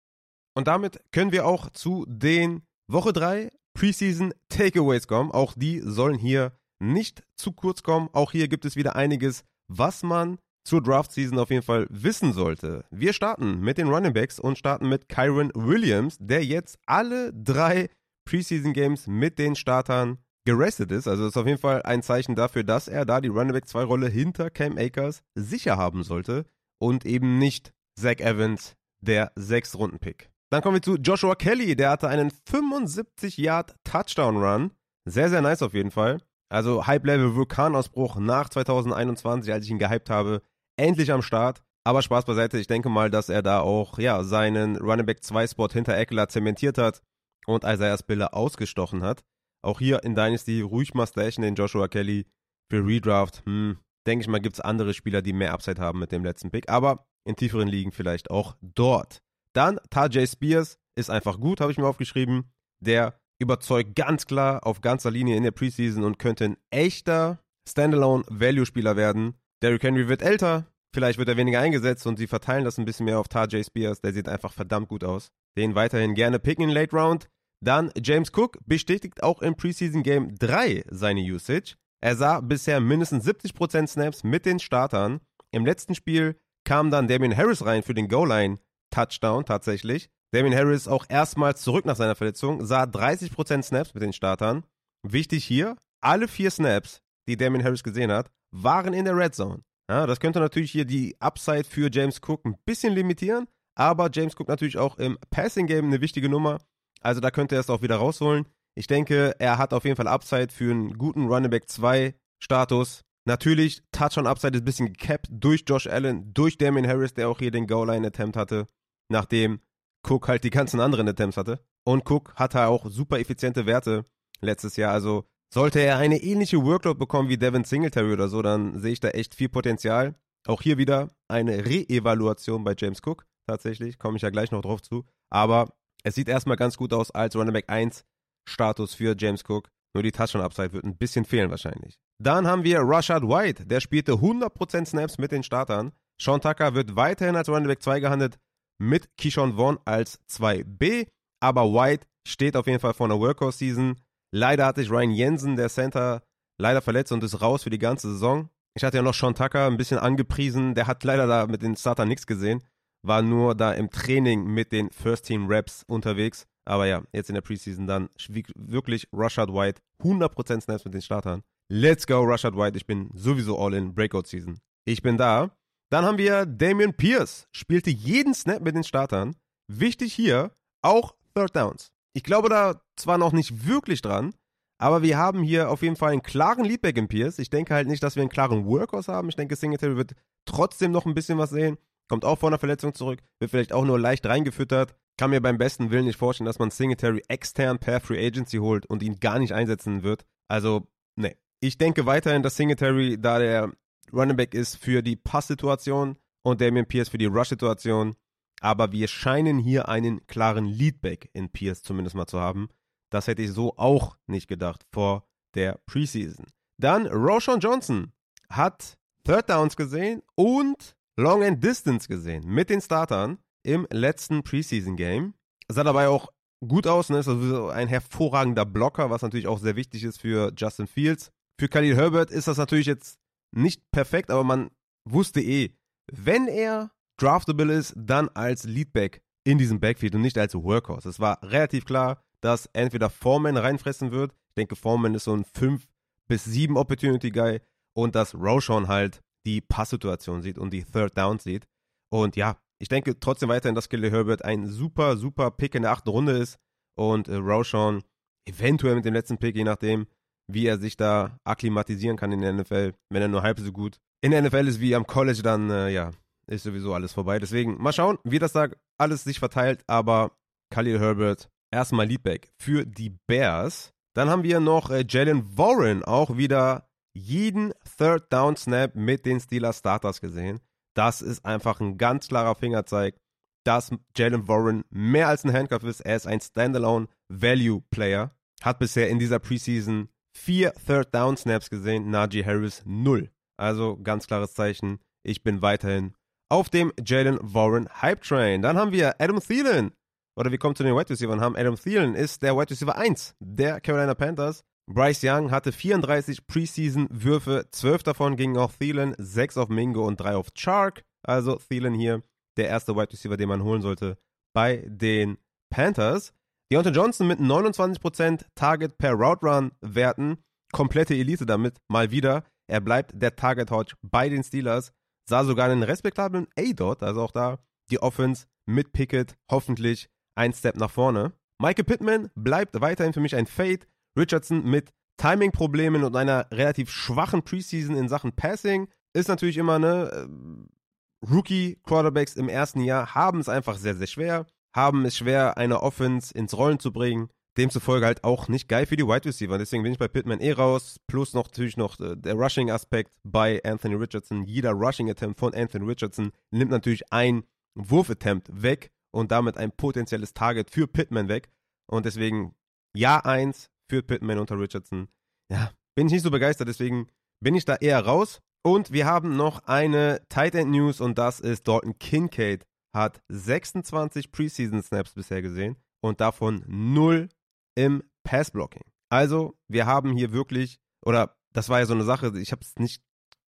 [0.54, 5.30] Und damit können wir auch zu den Woche 3 Preseason Takeaways kommen.
[5.30, 8.09] Auch die sollen hier nicht zu kurz kommen.
[8.12, 12.33] Auch hier gibt es wieder einiges, was man zur Draft Season auf jeden Fall wissen
[12.33, 12.85] sollte.
[12.90, 17.90] Wir starten mit den Running Backs und starten mit Kyron Williams, der jetzt alle drei
[18.25, 21.06] Preseason Games mit den Startern gerestet ist.
[21.06, 23.68] Also das ist auf jeden Fall ein Zeichen dafür, dass er da die Running Back
[23.68, 26.47] 2 Rolle hinter Cam Akers sicher haben sollte
[26.80, 30.30] und eben nicht Zach Evans, der 6 Runden Pick.
[30.50, 34.71] Dann kommen wir zu Joshua Kelly, der hatte einen 75 Yard Touchdown Run.
[35.05, 36.21] Sehr sehr nice auf jeden Fall.
[36.49, 40.43] Also Hype-Level Vulkanausbruch nach 2021, als ich ihn gehypt habe,
[40.76, 41.62] endlich am Start.
[41.85, 45.47] Aber Spaß beiseite, ich denke mal, dass er da auch ja, seinen Running Back 2
[45.49, 47.00] Spot hinter Eckler zementiert hat
[47.47, 49.25] und Isaiah Spiller ausgestochen hat.
[49.62, 52.26] Auch hier in Dynasty ruhig mal stashen den Joshua Kelly
[52.71, 53.45] für Redraft.
[53.47, 56.50] Hm, denke ich mal, gibt es andere Spieler, die mehr Upside haben mit dem letzten
[56.50, 56.69] Pick.
[56.69, 59.23] Aber in tieferen Ligen vielleicht auch dort.
[59.57, 62.53] Dann Tajay Spears ist einfach gut, habe ich mir aufgeschrieben.
[62.85, 68.97] Der überzeugt ganz klar auf ganzer Linie in der Preseason und könnte ein echter Standalone-Value-Spieler
[68.97, 69.35] werden.
[69.63, 73.07] Derrick Henry wird älter, vielleicht wird er weniger eingesetzt und sie verteilen das ein bisschen
[73.07, 74.03] mehr auf Tajay Spears.
[74.03, 75.29] Der sieht einfach verdammt gut aus.
[75.57, 77.31] Den weiterhin gerne picken in Late Round.
[77.65, 81.77] Dann James Cook bestätigt auch im Preseason Game 3 seine Usage.
[82.03, 85.21] Er sah bisher mindestens 70% Snaps mit den Startern.
[85.51, 88.59] Im letzten Spiel kam dann Damien Harris rein für den Goal-Line
[88.97, 90.09] Touchdown tatsächlich.
[90.33, 94.65] Damien Harris auch erstmals zurück nach seiner Verletzung, sah 30% Snaps mit den Startern.
[95.03, 99.62] Wichtig hier, alle vier Snaps, die Damien Harris gesehen hat, waren in der Red Zone.
[99.90, 104.35] Ja, das könnte natürlich hier die Upside für James Cook ein bisschen limitieren, aber James
[104.35, 106.59] Cook natürlich auch im Passing Game eine wichtige Nummer.
[107.03, 108.47] Also da könnte er es auch wieder rausholen.
[108.75, 113.03] Ich denke, er hat auf jeden Fall Upside für einen guten Running Back 2 Status.
[113.27, 117.38] Natürlich, Touchdown Upside ist ein bisschen gecapped durch Josh Allen, durch Damien Harris, der auch
[117.38, 118.66] hier den Goal Line Attempt hatte,
[119.09, 119.61] nachdem
[120.03, 121.61] Cook halt die ganzen anderen Attempts hatte.
[121.85, 124.05] Und Cook hatte auch super effiziente Werte
[124.40, 124.92] letztes Jahr.
[124.92, 129.01] Also sollte er eine ähnliche Workload bekommen wie Devin Singletary oder so, dann sehe ich
[129.01, 130.14] da echt viel Potenzial.
[130.47, 134.83] Auch hier wieder eine Re-Evaluation bei James Cook tatsächlich, komme ich ja gleich noch drauf
[134.83, 135.05] zu.
[135.31, 138.05] Aber es sieht erstmal ganz gut aus als Running Back 1
[138.49, 139.69] Status für James Cook.
[139.95, 141.99] Nur die Touchdown-Upside wird ein bisschen fehlen wahrscheinlich.
[142.23, 145.92] Dann haben wir Rashad White, der spielte 100% Snaps mit den Startern.
[146.21, 148.38] Sean Tucker wird weiterhin als Running Back 2 gehandelt,
[148.79, 151.09] mit Keyshawn Vaughn als 2B.
[151.41, 154.01] Aber White steht auf jeden Fall vor einer Workhorse-Season.
[154.33, 156.23] Leider hatte ich Ryan Jensen, der Center,
[156.59, 158.51] leider verletzt und ist raus für die ganze Saison.
[158.77, 160.75] Ich hatte ja noch Sean Tucker ein bisschen angepriesen.
[160.75, 162.62] Der hat leider da mit den Startern nichts gesehen.
[163.03, 166.47] War nur da im Training mit den First-Team-Raps unterwegs.
[166.67, 168.11] Aber ja, jetzt in der Preseason dann
[168.57, 169.81] wirklich Rashad White.
[170.03, 171.43] 100% Snaps mit den Startern.
[171.73, 172.77] Let's go, Rashad White.
[172.77, 174.59] Ich bin sowieso all in Breakout-Season.
[174.85, 175.57] Ich bin da.
[175.90, 179.37] Dann haben wir Damian Pierce, spielte jeden Snap mit den Startern.
[179.68, 181.92] Wichtig hier, auch Third Downs.
[182.14, 184.35] Ich glaube da zwar noch nicht wirklich dran,
[184.79, 187.38] aber wir haben hier auf jeden Fall einen klaren Leadback in Pierce.
[187.38, 189.29] Ich denke halt nicht, dass wir einen klaren Workhorse haben.
[189.29, 191.79] Ich denke, Singletary wird trotzdem noch ein bisschen was sehen.
[192.09, 194.94] Kommt auch vor einer Verletzung zurück, wird vielleicht auch nur leicht reingefüttert.
[195.18, 198.87] Kann mir beim besten Willen nicht vorstellen, dass man Singletary extern per Free Agency holt
[198.87, 200.25] und ihn gar nicht einsetzen wird.
[200.49, 201.37] Also, nee.
[201.61, 203.72] Ich denke weiterhin, dass Singletary, da der
[204.12, 208.14] Running Back ist für die Passsituation und Damian Pierce für die Rush-Situation.
[208.61, 212.69] Aber wir scheinen hier einen klaren Leadback in Pierce zumindest mal zu haben.
[213.11, 216.47] Das hätte ich so auch nicht gedacht vor der Preseason.
[216.79, 218.12] Dann Roshan Johnson
[218.49, 224.97] hat Third Downs gesehen und Long and Distance gesehen mit den Startern im letzten Preseason
[224.97, 225.35] Game.
[225.69, 226.33] Sah dabei auch
[226.66, 227.19] gut aus, ne?
[227.19, 231.33] Ist also ein hervorragender Blocker, was natürlich auch sehr wichtig ist für Justin Fields.
[231.59, 233.19] Für Khalil Herbert ist das natürlich jetzt
[233.57, 234.71] nicht perfekt, aber man
[235.05, 235.75] wusste eh,
[236.12, 241.09] wenn er draftable ist, dann als Leadback in diesem Backfield und nicht als Workhorse.
[241.09, 244.33] Es war relativ klar, dass entweder Foreman reinfressen wird.
[244.49, 245.87] Ich denke, Foreman ist so ein 5
[246.29, 247.61] bis 7 Opportunity Guy
[247.95, 251.66] und dass Roshan halt die Passsituation sieht und die Third Down sieht.
[252.11, 255.92] Und ja, ich denke trotzdem weiterhin, dass Kelly Herbert ein super, super Pick in der
[255.92, 256.59] achten Runde ist
[256.97, 258.03] und äh, Roshan
[258.45, 260.07] eventuell mit dem letzten Pick, je nachdem,
[260.48, 263.98] wie er sich da akklimatisieren kann in der NFL, wenn er nur halb so gut
[264.22, 266.11] in der NFL ist wie am College, dann äh, ja,
[266.46, 267.38] ist sowieso alles vorbei.
[267.38, 270.32] Deswegen mal schauen, wie das da alles sich verteilt, aber
[270.70, 273.92] Khalil Herbert erstmal Leadback für die Bears.
[274.14, 279.40] Dann haben wir noch äh, Jalen Warren, auch wieder jeden Third Down Snap mit den
[279.40, 280.61] Steelers Starters gesehen.
[280.94, 283.16] das ist einfach ein ganz klarer Fingerzeig,
[283.64, 286.00] dass Jalen Warren mehr als ein Handcuff ist.
[286.00, 288.30] Er ist ein Standalone Value Player.
[288.62, 293.31] Hat bisher in dieser Preseason vier Third Down Snaps gesehen, Najee Harris null.
[293.57, 294.99] Also ganz klares Zeichen.
[295.25, 296.14] Ich bin weiterhin
[296.49, 298.62] auf dem Jalen Warren Hype Train.
[298.62, 299.92] Dann haben wir Adam Thielen.
[300.38, 302.96] Oder wir kommen zu den Wide Receivers und haben Adam Thielen ist der Wide Receiver
[302.96, 304.62] 1 der Carolina Panthers.
[304.88, 310.37] Bryce Young hatte 34 Preseason-Würfe, 12 davon gingen auf Thielen, 6 auf Mingo und 3
[310.37, 311.03] auf Chark.
[311.27, 312.22] Also Thielen hier
[312.57, 314.18] der erste Wide Receiver, den man holen sollte
[314.55, 315.38] bei den
[315.70, 316.33] Panthers.
[316.72, 320.38] Deontay Johnson mit 29% Target per Route Run Werten,
[320.72, 322.42] komplette Elite damit, mal wieder.
[322.66, 324.92] Er bleibt der Target Hodge bei den Steelers,
[325.29, 327.59] sah sogar einen respektablen A-Dot, also auch da
[327.90, 331.33] die Offense mit Pickett hoffentlich ein Step nach vorne.
[331.61, 333.87] Michael Pittman bleibt weiterhin für mich ein Fade,
[334.18, 340.11] Richardson mit Timing-Problemen und einer relativ schwachen Preseason in Sachen Passing ist natürlich immer eine
[340.11, 344.46] äh, Rookie-Quarterbacks im ersten Jahr haben es einfach sehr, sehr schwer,
[344.77, 347.31] haben es schwer, eine Offense ins Rollen zu bringen.
[347.57, 349.57] Demzufolge halt auch nicht geil für die Wide Receiver.
[349.57, 351.01] Deswegen bin ich bei Pittman eh raus.
[351.07, 354.45] Plus noch natürlich noch äh, der Rushing-Aspekt bei Anthony Richardson.
[354.45, 360.71] Jeder Rushing-Attempt von Anthony Richardson nimmt natürlich ein Wurf-Attempt weg und damit ein potenzielles Target
[360.71, 361.49] für Pittman weg.
[361.87, 362.55] Und deswegen
[362.95, 365.09] Jahr 1 für Pittman unter Richardson.
[365.51, 367.09] Ja, bin ich nicht so begeistert, deswegen
[367.41, 368.41] bin ich da eher raus.
[368.62, 374.32] Und wir haben noch eine Tight End News und das ist Dalton Kincaid hat 26
[374.32, 377.28] Preseason Snaps bisher gesehen und davon 0
[377.76, 378.82] im Pass Blocking.
[379.09, 382.74] Also, wir haben hier wirklich oder das war ja so eine Sache, ich habe es
[382.76, 383.02] nicht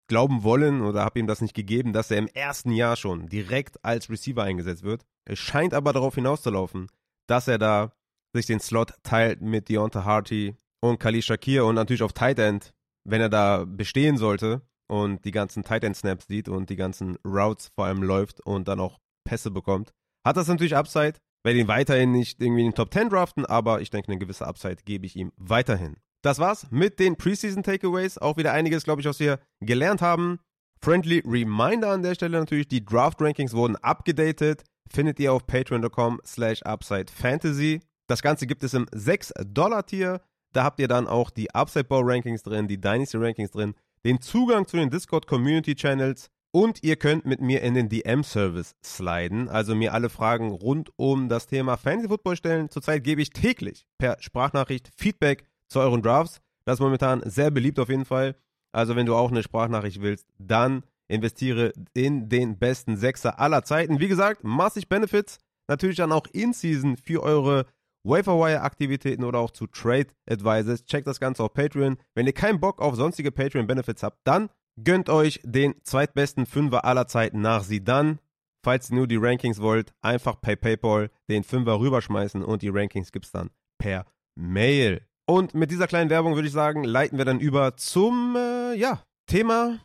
[0.07, 3.83] glauben wollen oder habe ihm das nicht gegeben, dass er im ersten Jahr schon direkt
[3.83, 5.05] als Receiver eingesetzt wird.
[5.25, 6.87] Es scheint aber darauf hinauszulaufen,
[7.27, 7.93] dass er da
[8.33, 12.73] sich den Slot teilt mit Deontay Harty und Khalil Shakir und natürlich auf Tight End,
[13.03, 17.17] wenn er da bestehen sollte und die ganzen Tight End Snaps sieht und die ganzen
[17.25, 19.91] Routes vor allem läuft und dann auch Pässe bekommt,
[20.25, 21.13] hat das natürlich Upside.
[21.43, 24.47] Werde ihn weiterhin nicht irgendwie in den Top 10 draften, aber ich denke, eine gewisse
[24.47, 25.97] Upside gebe ich ihm weiterhin.
[26.23, 28.17] Das war's mit den Preseason Takeaways.
[28.17, 30.39] Auch wieder einiges, glaube ich, was wir gelernt haben.
[30.81, 34.63] Friendly Reminder an der Stelle natürlich, die Draft Rankings wurden abgedatet.
[34.89, 37.81] Findet ihr auf patreon.com slash upside fantasy.
[38.07, 40.21] Das Ganze gibt es im 6-Dollar-Tier.
[40.53, 44.21] Da habt ihr dann auch die Upside Ball Rankings drin, die Dynasty Rankings drin, den
[44.21, 49.49] Zugang zu den Discord Community Channels und ihr könnt mit mir in den DM-Service sliden,
[49.49, 52.69] also mir alle Fragen rund um das Thema Fantasy Football stellen.
[52.69, 56.41] Zurzeit gebe ich täglich per Sprachnachricht Feedback zu euren Drafts.
[56.65, 58.35] Das ist momentan sehr beliebt auf jeden Fall.
[58.71, 63.99] Also wenn du auch eine Sprachnachricht willst, dann investiere in den besten Sechser aller Zeiten.
[63.99, 65.39] Wie gesagt, massig Benefits.
[65.67, 67.65] Natürlich dann auch in Season für eure
[68.03, 70.85] Waferwire-Aktivitäten oder auch zu Trade Advices.
[70.85, 71.97] Checkt das Ganze auf Patreon.
[72.15, 74.49] Wenn ihr keinen Bock auf sonstige Patreon-Benefits habt, dann
[74.83, 78.19] gönnt euch den zweitbesten Fünfer aller Zeiten nach sie dann.
[78.63, 83.11] Falls ihr nur die Rankings wollt, einfach per PayPal den Fünfer rüberschmeißen und die Rankings
[83.11, 85.05] gibt's dann per Mail.
[85.25, 89.03] Und mit dieser kleinen Werbung würde ich sagen, leiten wir dann über zum äh, ja,
[89.27, 89.79] Thema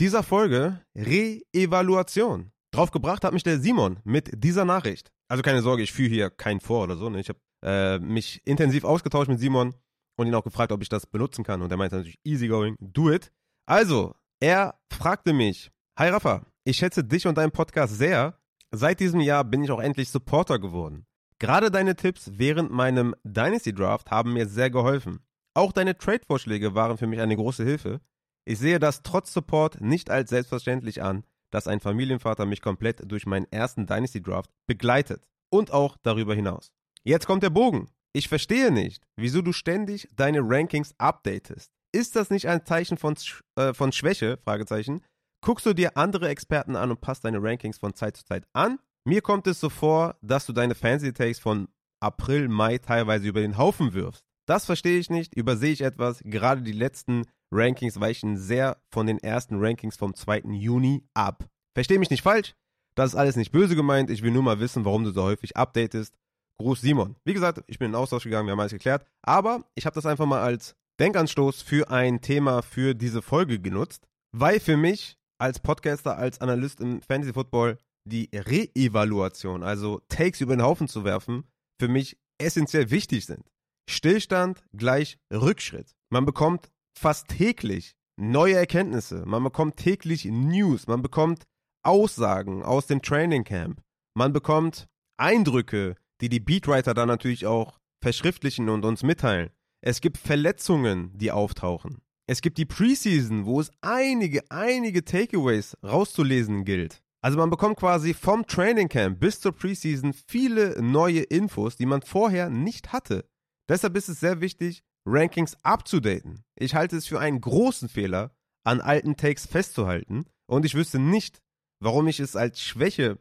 [0.00, 2.50] dieser Folge Re-Evaluation.
[2.72, 5.12] Drauf gebracht hat mich der Simon mit dieser Nachricht.
[5.28, 7.08] Also keine Sorge, ich führe hier keinen vor oder so.
[7.08, 7.20] Ne?
[7.20, 9.74] Ich habe äh, mich intensiv ausgetauscht mit Simon
[10.16, 11.62] und ihn auch gefragt, ob ich das benutzen kann.
[11.62, 13.32] Und er meinte natürlich, easy going, do it.
[13.66, 18.38] Also, er fragte mich, Hi Rafa, ich schätze dich und deinen Podcast sehr.
[18.70, 21.06] Seit diesem Jahr bin ich auch endlich Supporter geworden.
[21.38, 25.20] Gerade deine Tipps während meinem Dynasty Draft haben mir sehr geholfen.
[25.54, 28.00] Auch deine Trade-Vorschläge waren für mich eine große Hilfe.
[28.44, 33.24] Ich sehe das trotz Support nicht als selbstverständlich an, dass ein Familienvater mich komplett durch
[33.24, 36.72] meinen ersten Dynasty Draft begleitet und auch darüber hinaus.
[37.02, 37.88] Jetzt kommt der Bogen.
[38.12, 41.73] Ich verstehe nicht, wieso du ständig deine Rankings updatest.
[41.94, 43.14] Ist das nicht ein Zeichen von,
[43.54, 44.36] äh, von Schwäche?
[44.42, 45.00] Fragezeichen.
[45.40, 48.80] Guckst du dir andere Experten an und passt deine Rankings von Zeit zu Zeit an?
[49.04, 51.68] Mir kommt es so vor, dass du deine Fancy Takes von
[52.00, 54.24] April, Mai teilweise über den Haufen wirfst.
[54.44, 56.20] Das verstehe ich nicht, übersehe ich etwas.
[56.24, 60.40] Gerade die letzten Rankings weichen sehr von den ersten Rankings vom 2.
[60.50, 61.46] Juni ab.
[61.76, 62.54] Verstehe mich nicht falsch,
[62.96, 64.10] das ist alles nicht böse gemeint.
[64.10, 66.18] Ich will nur mal wissen, warum du so häufig updatest.
[66.58, 67.14] Gruß Simon.
[67.24, 69.06] Wie gesagt, ich bin in den Austausch gegangen, wir haben alles geklärt.
[69.22, 74.06] Aber ich habe das einfach mal als Denkanstoß für ein Thema für diese Folge genutzt,
[74.32, 77.78] weil für mich als Podcaster, als Analyst im Fantasy Football
[78.08, 81.44] die Re-Evaluation, also Takes über den Haufen zu werfen,
[81.80, 83.44] für mich essentiell wichtig sind.
[83.90, 85.94] Stillstand gleich Rückschritt.
[86.10, 91.44] Man bekommt fast täglich neue Erkenntnisse, man bekommt täglich News, man bekommt
[91.82, 93.82] Aussagen aus dem Training Camp,
[94.16, 99.50] man bekommt Eindrücke, die die Beatwriter dann natürlich auch verschriftlichen und uns mitteilen.
[99.86, 102.00] Es gibt Verletzungen, die auftauchen.
[102.26, 107.02] Es gibt die Preseason, wo es einige, einige Takeaways rauszulesen gilt.
[107.20, 112.00] Also man bekommt quasi vom Training Camp bis zur Preseason viele neue Infos, die man
[112.00, 113.28] vorher nicht hatte.
[113.68, 116.44] Deshalb ist es sehr wichtig, Rankings abzudaten.
[116.56, 121.42] Ich halte es für einen großen Fehler, an alten Takes festzuhalten und ich wüsste nicht,
[121.78, 123.18] warum ich es als Schwäche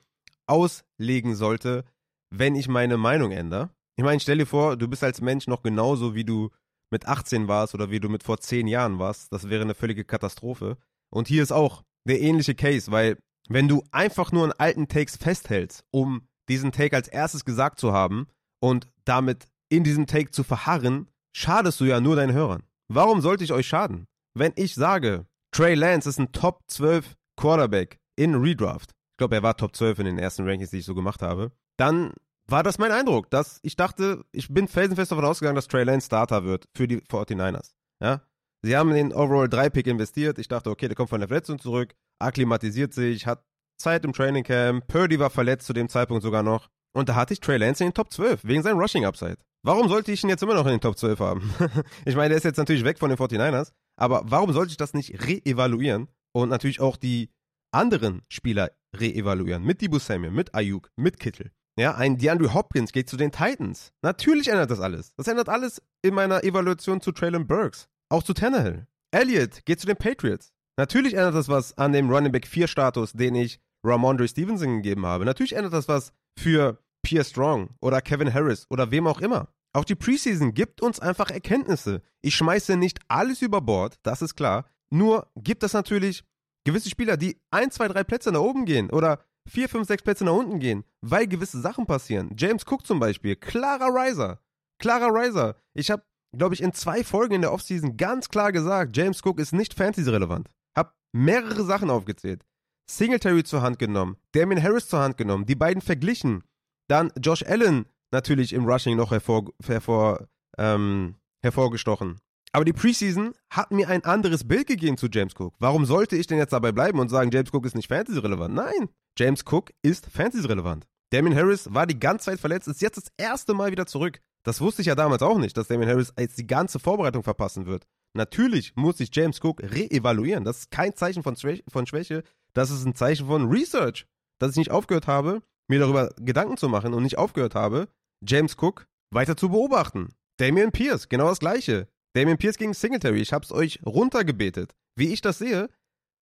[0.47, 1.83] auslegen sollte,
[2.29, 3.69] wenn ich meine Meinung ändere.
[3.95, 6.49] Ich meine, stell dir vor, du bist als Mensch noch genauso, wie du
[6.91, 9.31] mit 18 warst oder wie du mit vor 10 Jahren warst.
[9.31, 10.77] Das wäre eine völlige Katastrophe.
[11.11, 13.17] Und hier ist auch der ähnliche Case, weil
[13.49, 17.93] wenn du einfach nur an alten Takes festhältst, um diesen Take als erstes gesagt zu
[17.93, 18.27] haben
[18.59, 22.63] und damit in diesem Take zu verharren, schadest du ja nur deinen Hörern.
[22.87, 24.05] Warum sollte ich euch schaden?
[24.33, 29.43] Wenn ich sage, Trey Lance ist ein Top 12 Quarterback in Redraft, ich glaube, er
[29.43, 32.13] war Top 12 in den ersten Rankings, die ich so gemacht habe, dann
[32.53, 36.05] war das mein Eindruck, dass ich dachte, ich bin felsenfest davon ausgegangen, dass Trey Lance
[36.05, 37.73] Starter wird für die 49ers.
[37.99, 38.21] Ja?
[38.61, 40.37] Sie haben in den Overall 3 Pick investiert.
[40.37, 43.43] Ich dachte, okay, der kommt von der Verletzung zurück, akklimatisiert sich, hat
[43.79, 44.87] Zeit im Training Camp.
[44.87, 46.69] Purdy war verletzt zu dem Zeitpunkt sogar noch.
[46.95, 49.37] Und da hatte ich Trey Lance in den Top 12, wegen seinem Rushing Upside.
[49.63, 51.51] Warum sollte ich ihn jetzt immer noch in den Top 12 haben?
[52.05, 54.93] ich meine, der ist jetzt natürlich weg von den 49ers, aber warum sollte ich das
[54.93, 57.31] nicht re-evaluieren und natürlich auch die
[57.71, 59.63] anderen Spieler re-evaluieren?
[59.63, 61.49] Mit Dibu Samuel, mit Ayuk, mit Kittel.
[61.75, 63.93] Ja, ein DeAndre Hopkins geht zu den Titans.
[64.03, 65.13] Natürlich ändert das alles.
[65.15, 67.87] Das ändert alles in meiner Evaluation zu Traylon Burks.
[68.09, 68.85] Auch zu Tannehill.
[69.11, 70.53] Elliott geht zu den Patriots.
[70.77, 75.05] Natürlich ändert das was an dem Running Back 4 Status, den ich Ramondre Stevenson gegeben
[75.05, 75.25] habe.
[75.25, 79.49] Natürlich ändert das was für Pierre Strong oder Kevin Harris oder wem auch immer.
[79.73, 82.01] Auch die Preseason gibt uns einfach Erkenntnisse.
[82.21, 84.65] Ich schmeiße nicht alles über Bord, das ist klar.
[84.91, 86.23] Nur gibt es natürlich
[86.63, 90.25] gewisse Spieler, die ein, zwei, drei Plätze nach oben gehen oder vier, fünf, sechs Plätze
[90.25, 92.31] nach unten gehen, weil gewisse Sachen passieren.
[92.37, 94.39] James Cook zum Beispiel, klarer Riser.
[94.79, 95.55] Klarer Riser.
[95.73, 96.03] Ich habe,
[96.35, 99.73] glaube ich, in zwei Folgen in der Offseason ganz klar gesagt, James Cook ist nicht
[99.73, 100.49] fantasy-relevant.
[100.75, 102.43] Hab mehrere Sachen aufgezählt.
[102.89, 106.43] Singletary zur Hand genommen, Damien Harris zur Hand genommen, die beiden verglichen.
[106.89, 110.27] Dann Josh Allen natürlich im Rushing noch hervor, hervor,
[110.57, 112.19] ähm, hervorgestochen.
[112.51, 115.55] Aber die Preseason hat mir ein anderes Bild gegeben zu James Cook.
[115.59, 118.53] Warum sollte ich denn jetzt dabei bleiben und sagen, James Cook ist nicht fantasy-relevant?
[118.53, 120.87] Nein, James Cook ist fantasy-relevant.
[121.11, 124.19] Damien Harris war die ganze Zeit verletzt, ist jetzt das erste Mal wieder zurück.
[124.43, 127.67] Das wusste ich ja damals auch nicht, dass Damien Harris jetzt die ganze Vorbereitung verpassen
[127.67, 127.85] wird.
[128.15, 130.43] Natürlich muss sich James Cook re-evaluieren.
[130.43, 132.23] Das ist kein Zeichen von, von Schwäche,
[132.53, 134.07] das ist ein Zeichen von Research.
[134.39, 137.87] Dass ich nicht aufgehört habe, mir darüber Gedanken zu machen und nicht aufgehört habe,
[138.27, 140.09] James Cook weiter zu beobachten.
[140.37, 141.87] Damian Pierce, genau das gleiche.
[142.15, 144.73] Damian Pierce gegen Singletary, ich hab's euch runtergebetet.
[144.95, 145.69] Wie ich das sehe,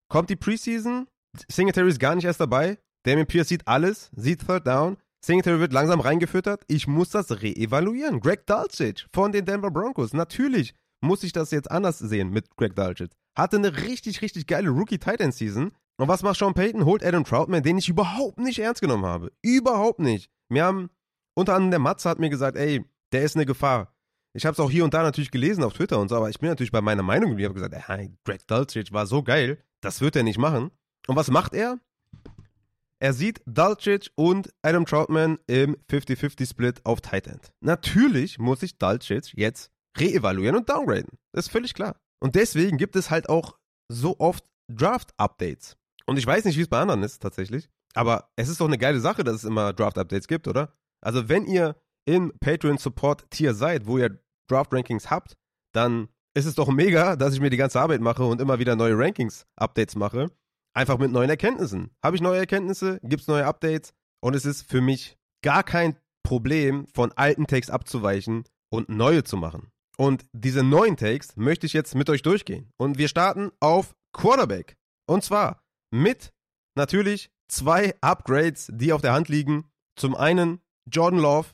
[0.09, 1.07] kommt die Preseason,
[1.49, 5.73] Singletary ist gar nicht erst dabei, Damian Pierce sieht alles, sieht Third Down, Singletary wird
[5.73, 8.21] langsam reingefüttert, ich muss das re-evaluieren.
[8.21, 12.75] Greg Dulcich von den Denver Broncos, natürlich muss ich das jetzt anders sehen mit Greg
[12.75, 13.11] Dulcich.
[13.37, 15.73] Hatte eine richtig, richtig geile Rookie-Tight-End-Season.
[15.99, 16.85] Und was macht Sean Payton?
[16.85, 19.33] Holt Adam Troutman, den ich überhaupt nicht ernst genommen habe.
[19.43, 20.31] Überhaupt nicht.
[20.49, 20.91] Wir haben,
[21.35, 23.95] unter anderem der Matze hat mir gesagt, ey, der ist eine Gefahr.
[24.33, 26.39] Ich habe es auch hier und da natürlich gelesen auf Twitter und so, aber ich
[26.39, 27.37] bin natürlich bei meiner Meinung.
[27.37, 30.71] Ich habe gesagt, hey, Greg Dulcich war so geil, das wird er nicht machen.
[31.07, 31.79] Und was macht er?
[33.03, 37.51] Er sieht Dulcich und Adam Troutman im 50-50-Split auf Tight End.
[37.61, 41.19] Natürlich muss ich Dulcich jetzt reevaluieren und downgraden.
[41.33, 41.97] Das ist völlig klar.
[42.21, 43.57] Und deswegen gibt es halt auch
[43.89, 45.77] so oft Draft-Updates.
[46.05, 48.79] Und ich weiß nicht, wie es bei anderen ist tatsächlich, aber es ist doch eine
[48.79, 50.75] geile Sache, dass es immer Draft-Updates gibt, oder?
[51.01, 55.37] Also wenn ihr im Patreon Support Tier seid, wo ihr Draft Rankings habt,
[55.73, 58.77] dann ist es doch mega, dass ich mir die ganze Arbeit mache und immer wieder
[58.77, 60.31] neue Rankings Updates mache.
[60.75, 61.91] Einfach mit neuen Erkenntnissen.
[62.03, 65.97] Habe ich neue Erkenntnisse, gibt es neue Updates und es ist für mich gar kein
[66.23, 69.71] Problem, von alten Takes abzuweichen und neue zu machen.
[69.97, 72.71] Und diese neuen Takes möchte ich jetzt mit euch durchgehen.
[72.79, 74.77] Und wir starten auf Quarterback.
[75.07, 76.33] Und zwar mit
[76.77, 79.71] natürlich zwei Upgrades, die auf der Hand liegen.
[79.99, 81.49] Zum einen Jordan Love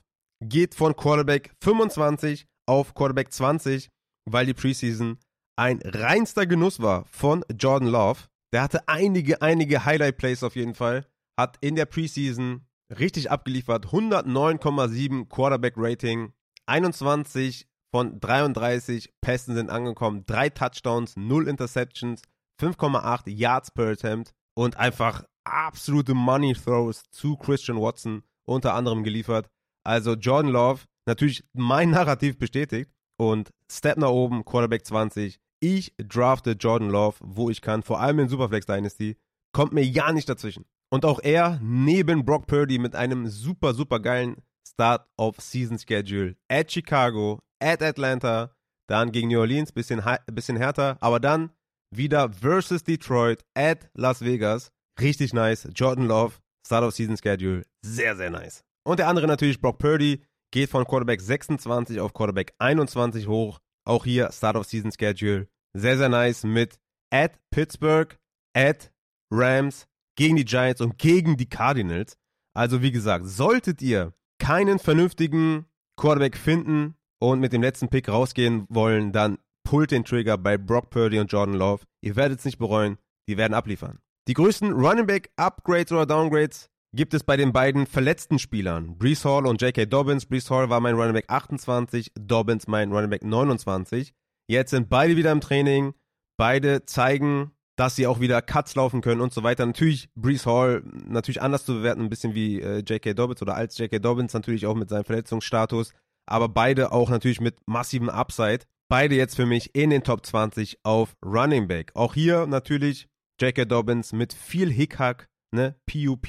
[0.44, 3.88] geht von Quarterback 25 auf Quarterback 20,
[4.30, 5.18] weil die Preseason
[5.58, 8.20] ein reinster Genuss war von Jordan Love.
[8.56, 11.04] Der hatte einige, einige Highlight-Plays auf jeden Fall.
[11.38, 13.88] Hat in der Preseason richtig abgeliefert.
[13.88, 16.32] 109,7 Quarterback-Rating.
[16.64, 20.24] 21 von 33 Pässen sind angekommen.
[20.24, 22.22] Drei Touchdowns, 0 Interceptions,
[22.58, 29.50] 5,8 Yards per Attempt und einfach absolute Money Throws zu Christian Watson unter anderem geliefert.
[29.84, 32.90] Also Jordan Love, natürlich mein Narrativ bestätigt
[33.20, 35.38] und Step nach oben, Quarterback 20.
[35.60, 39.16] Ich drafte Jordan Love, wo ich kann, vor allem in Superflex Dynasty.
[39.52, 40.66] Kommt mir ja nicht dazwischen.
[40.90, 46.36] Und auch er neben Brock Purdy mit einem super, super geilen Start of Season Schedule
[46.48, 48.54] at Chicago, at Atlanta,
[48.88, 51.50] dann gegen New Orleans, bisschen, bisschen härter, aber dann
[51.90, 54.70] wieder versus Detroit at Las Vegas.
[55.00, 55.68] Richtig nice.
[55.74, 56.34] Jordan Love,
[56.66, 58.62] Start of Season Schedule, sehr, sehr nice.
[58.84, 63.58] Und der andere natürlich Brock Purdy, geht von Quarterback 26 auf Quarterback 21 hoch.
[63.86, 66.78] Auch hier Start of Season Schedule, sehr, sehr nice mit
[67.10, 68.18] at Pittsburgh,
[68.54, 68.92] at
[69.30, 72.16] Rams, gegen die Giants und gegen die Cardinals.
[72.54, 78.66] Also wie gesagt, solltet ihr keinen vernünftigen Quarterback finden und mit dem letzten Pick rausgehen
[78.68, 81.84] wollen, dann pullt den Trigger bei Brock Purdy und Jordan Love.
[82.02, 83.98] Ihr werdet es nicht bereuen, die werden abliefern.
[84.28, 88.98] Die größten Running Back Upgrades oder Downgrades gibt es bei den beiden verletzten Spielern.
[88.98, 89.86] Brees Hall und J.K.
[89.86, 90.26] Dobbins.
[90.26, 94.12] Brees Hall war mein Running Back 28, Dobbins mein Running Back 29.
[94.48, 95.94] Jetzt sind beide wieder im Training.
[96.38, 99.66] Beide zeigen, dass sie auch wieder Cuts laufen können und so weiter.
[99.66, 103.14] Natürlich Brees Hall natürlich anders zu bewerten, ein bisschen wie äh, J.K.
[103.14, 103.98] Dobbins oder als J.K.
[103.98, 105.92] Dobbins natürlich auch mit seinem Verletzungsstatus,
[106.26, 108.60] aber beide auch natürlich mit massivem Upside.
[108.88, 111.90] Beide jetzt für mich in den Top 20 auf Running Back.
[111.94, 113.08] Auch hier natürlich
[113.40, 113.66] J.K.
[113.66, 116.28] Dobbins mit viel Hickhack, ne, PUP,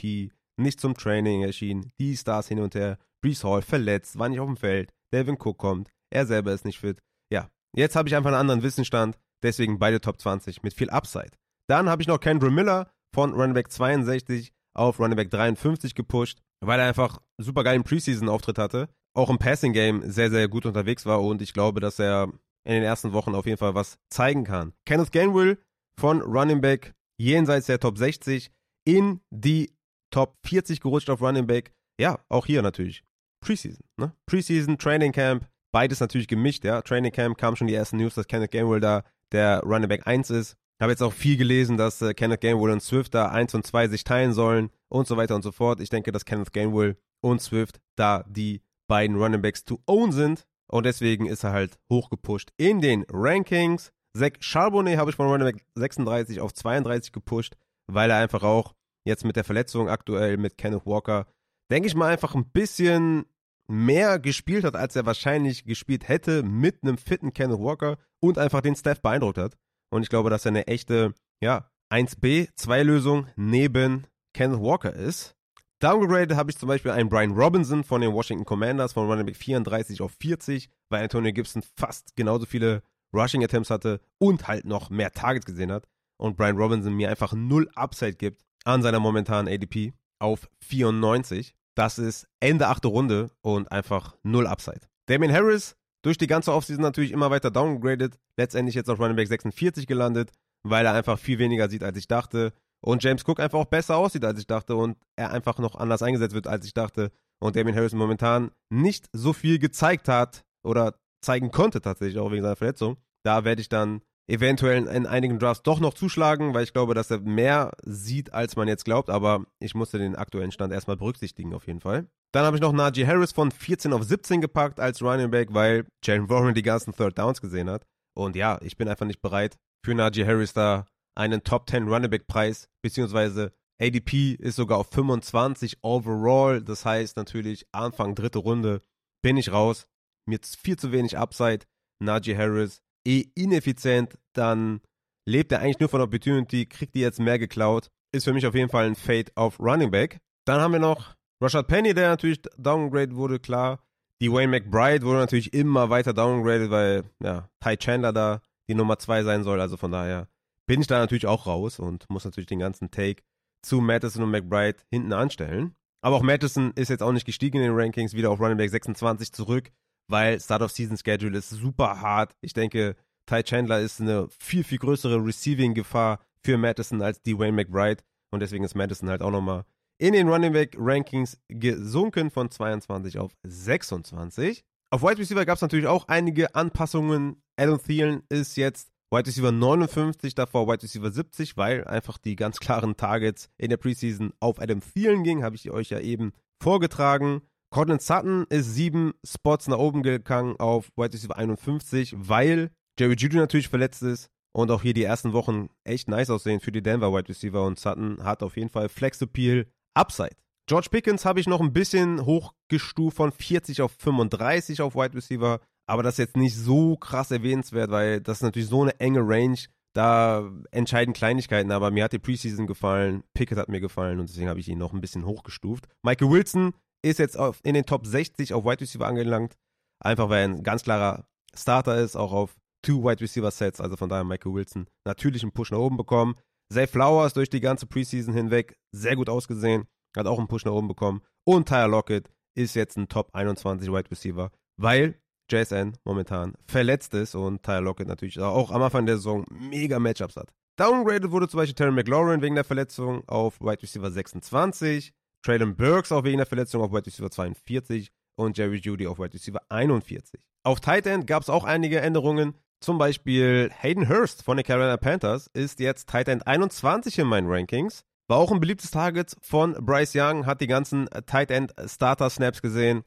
[0.57, 4.47] nicht zum Training erschienen, die Stars hin und her, Brees Hall verletzt, war nicht auf
[4.47, 6.99] dem Feld, Devin Cook kommt, er selber ist nicht fit.
[7.31, 11.31] Ja, jetzt habe ich einfach einen anderen Wissensstand, Deswegen beide Top 20 mit viel Upside.
[11.69, 16.41] Dann habe ich noch Kendra Miller von Running Back 62 auf Running Back 53 gepusht,
[16.63, 18.89] weil er einfach super geilen Preseason-Auftritt hatte.
[19.15, 22.31] Auch im Passing-Game sehr, sehr gut unterwegs war und ich glaube, dass er
[22.63, 24.73] in den ersten Wochen auf jeden Fall was zeigen kann.
[24.85, 25.57] Kenneth Gainwell
[25.99, 28.51] von Running Back jenseits der Top 60
[28.85, 29.73] in die
[30.11, 31.73] Top 40 gerutscht auf Running Back.
[31.99, 33.03] Ja, auch hier natürlich.
[33.41, 34.13] Preseason, ne?
[34.25, 36.81] Preseason, Training Camp, beides natürlich gemischt, ja.
[36.81, 40.29] Training Camp kam schon die ersten News, dass Kenneth Gainwell da der Running Back 1
[40.31, 40.57] ist.
[40.79, 43.87] Habe jetzt auch viel gelesen, dass äh, Kenneth Gainwell und Swift da 1 und 2
[43.87, 45.79] sich teilen sollen und so weiter und so fort.
[45.81, 50.45] Ich denke, dass Kenneth Gainwell und Swift da die beiden Running Backs to own sind.
[50.67, 53.91] Und deswegen ist er halt hochgepusht in den Rankings.
[54.15, 57.55] Zach Charbonnet habe ich von Running Back 36 auf 32 gepusht,
[57.87, 58.75] weil er einfach auch
[59.07, 61.25] jetzt mit der Verletzung aktuell mit Kenneth Walker,
[61.71, 63.25] denke ich mal, einfach ein bisschen
[63.67, 68.61] mehr gespielt hat, als er wahrscheinlich gespielt hätte mit einem fitten Kenneth Walker und einfach
[68.61, 69.57] den Staff beeindruckt hat.
[69.89, 75.35] Und ich glaube, dass er eine echte, ja, 1B, 2-Lösung neben Kenneth Walker ist.
[75.79, 79.35] Downgradet habe ich zum Beispiel einen Brian Robinson von den Washington Commanders von Running Back
[79.35, 82.81] 34 auf 40, weil Antonio Gibson fast genauso viele
[83.13, 85.87] Rushing Attempts hatte und halt noch mehr Targets gesehen hat.
[86.17, 91.55] Und Brian Robinson mir einfach null Upside gibt an seiner momentanen ADP auf 94.
[91.75, 94.81] Das ist Ende achte Runde und einfach null Upside.
[95.07, 99.27] Damien Harris durch die ganze Offseason natürlich immer weiter downgraded, letztendlich jetzt auf Running Back
[99.29, 100.31] 46 gelandet,
[100.63, 102.51] weil er einfach viel weniger sieht, als ich dachte.
[102.81, 106.01] Und James Cook einfach auch besser aussieht, als ich dachte und er einfach noch anders
[106.01, 107.11] eingesetzt wird, als ich dachte.
[107.39, 112.43] Und Damien Harris momentan nicht so viel gezeigt hat oder zeigen konnte tatsächlich, auch wegen
[112.43, 112.97] seiner Verletzung.
[113.23, 117.11] Da werde ich dann eventuell in einigen Drafts doch noch zuschlagen, weil ich glaube, dass
[117.11, 119.09] er mehr sieht, als man jetzt glaubt.
[119.09, 122.07] Aber ich musste den aktuellen Stand erstmal berücksichtigen, auf jeden Fall.
[122.33, 125.85] Dann habe ich noch Najee Harris von 14 auf 17 gepackt als Running Back, weil
[126.03, 127.85] Jalen Warren die ganzen Third Downs gesehen hat.
[128.13, 130.85] Und ja, ich bin einfach nicht bereit, für Najee Harris da
[131.15, 136.61] einen Top 10 Running Back Preis, beziehungsweise ADP ist sogar auf 25 overall.
[136.61, 138.81] Das heißt natürlich, Anfang dritte Runde
[139.21, 139.87] bin ich raus.
[140.25, 141.65] Mir viel zu wenig Upside.
[141.99, 144.81] Najee Harris eh ineffizient, dann
[145.25, 147.87] lebt er eigentlich nur von Opportunity, kriegt die jetzt mehr geklaut.
[148.11, 150.19] Ist für mich auf jeden Fall ein Fade auf Running Back.
[150.45, 153.83] Dann haben wir noch Rashad Penny, der natürlich downgraded wurde, klar.
[154.21, 158.97] Die Wayne McBride wurde natürlich immer weiter downgraded, weil ja, Ty Chandler da die Nummer
[158.97, 159.61] 2 sein soll.
[159.61, 160.27] Also von daher
[160.65, 163.23] bin ich da natürlich auch raus und muss natürlich den ganzen Take
[163.61, 165.75] zu Madison und McBride hinten anstellen.
[166.01, 168.69] Aber auch Madison ist jetzt auch nicht gestiegen in den Rankings, wieder auf Running Back
[168.69, 169.71] 26 zurück
[170.07, 172.35] weil Start of Season Schedule ist super hart.
[172.41, 178.03] Ich denke, Ty Chandler ist eine viel, viel größere Receiving-Gefahr für Madison als Dwayne McBride.
[178.31, 179.65] Und deswegen ist Madison halt auch nochmal
[179.99, 184.63] in den Running Back Rankings gesunken von 22 auf 26.
[184.89, 187.41] Auf Wide Receiver gab es natürlich auch einige Anpassungen.
[187.57, 192.59] Adam Thielen ist jetzt Wide Receiver 59, davor Wide Receiver 70, weil einfach die ganz
[192.59, 196.31] klaren Targets in der Preseason auf Adam Thielen gingen, habe ich euch ja eben
[196.61, 197.41] vorgetragen.
[197.69, 203.37] Cortland Sutton ist sieben Spots nach oben gegangen auf Wide Receiver 51, weil Jerry Judy
[203.37, 207.13] natürlich verletzt ist und auch hier die ersten Wochen echt nice aussehen für die Denver
[207.13, 210.35] Wide Receiver und Sutton hat auf jeden Fall Flex Appeal Upside.
[210.67, 215.59] George Pickens habe ich noch ein bisschen hochgestuft von 40 auf 35 auf Wide Receiver,
[215.87, 219.19] aber das ist jetzt nicht so krass erwähnenswert, weil das ist natürlich so eine enge
[219.21, 219.59] Range.
[219.93, 224.49] Da entscheiden Kleinigkeiten, aber mir hat die Preseason gefallen, Pickett hat mir gefallen und deswegen
[224.49, 225.87] habe ich ihn noch ein bisschen hochgestuft.
[226.03, 229.57] Michael Wilson ist jetzt auf, in den Top 60 auf Wide Receiver angelangt.
[229.99, 233.97] Einfach weil er ein ganz klarer Starter ist, auch auf Two Wide Receiver Sets, also
[233.97, 236.35] von daher Michael Wilson natürlich einen Push nach oben bekommen.
[236.71, 239.85] Zay Flowers durch die ganze Preseason hinweg sehr gut ausgesehen,
[240.15, 241.21] hat auch einen Push nach oben bekommen.
[241.45, 245.19] Und Tyler Lockett ist jetzt ein Top 21 Wide Receiver, weil
[245.49, 250.35] JSN momentan verletzt ist und Tyler Lockett natürlich auch am Anfang der Saison mega Matchups
[250.35, 250.53] hat.
[250.77, 255.13] Downgraded wurde zum Beispiel Terry McLaurin wegen der Verletzung auf Wide Receiver 26,
[255.47, 259.33] Traylon Burks auch wegen der Verletzung auf Wide Receiver 42 und Jerry Judy auf Wide
[259.33, 260.41] Receiver 41.
[260.63, 262.53] Auf Tight End gab es auch einige Änderungen.
[262.81, 267.49] Zum Beispiel Hayden Hurst von den Carolina Panthers ist jetzt Tight End 21 in meinen
[267.49, 268.03] Rankings.
[268.27, 272.61] War auch ein beliebtes Target von Bryce Young, hat die ganzen Tight End Starter Snaps
[272.61, 273.03] gesehen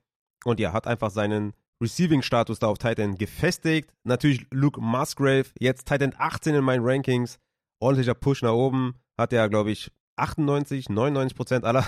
[0.47, 3.93] und ja, hat einfach seinen Receiving-Status da auf Tight End gefestigt.
[4.05, 7.39] Natürlich Luke Musgrave, jetzt Tight End 18 in meinen Rankings.
[7.81, 8.95] Ordentlicher Push nach oben.
[9.19, 11.85] Hat ja, glaube ich, 98, 99 Prozent aller,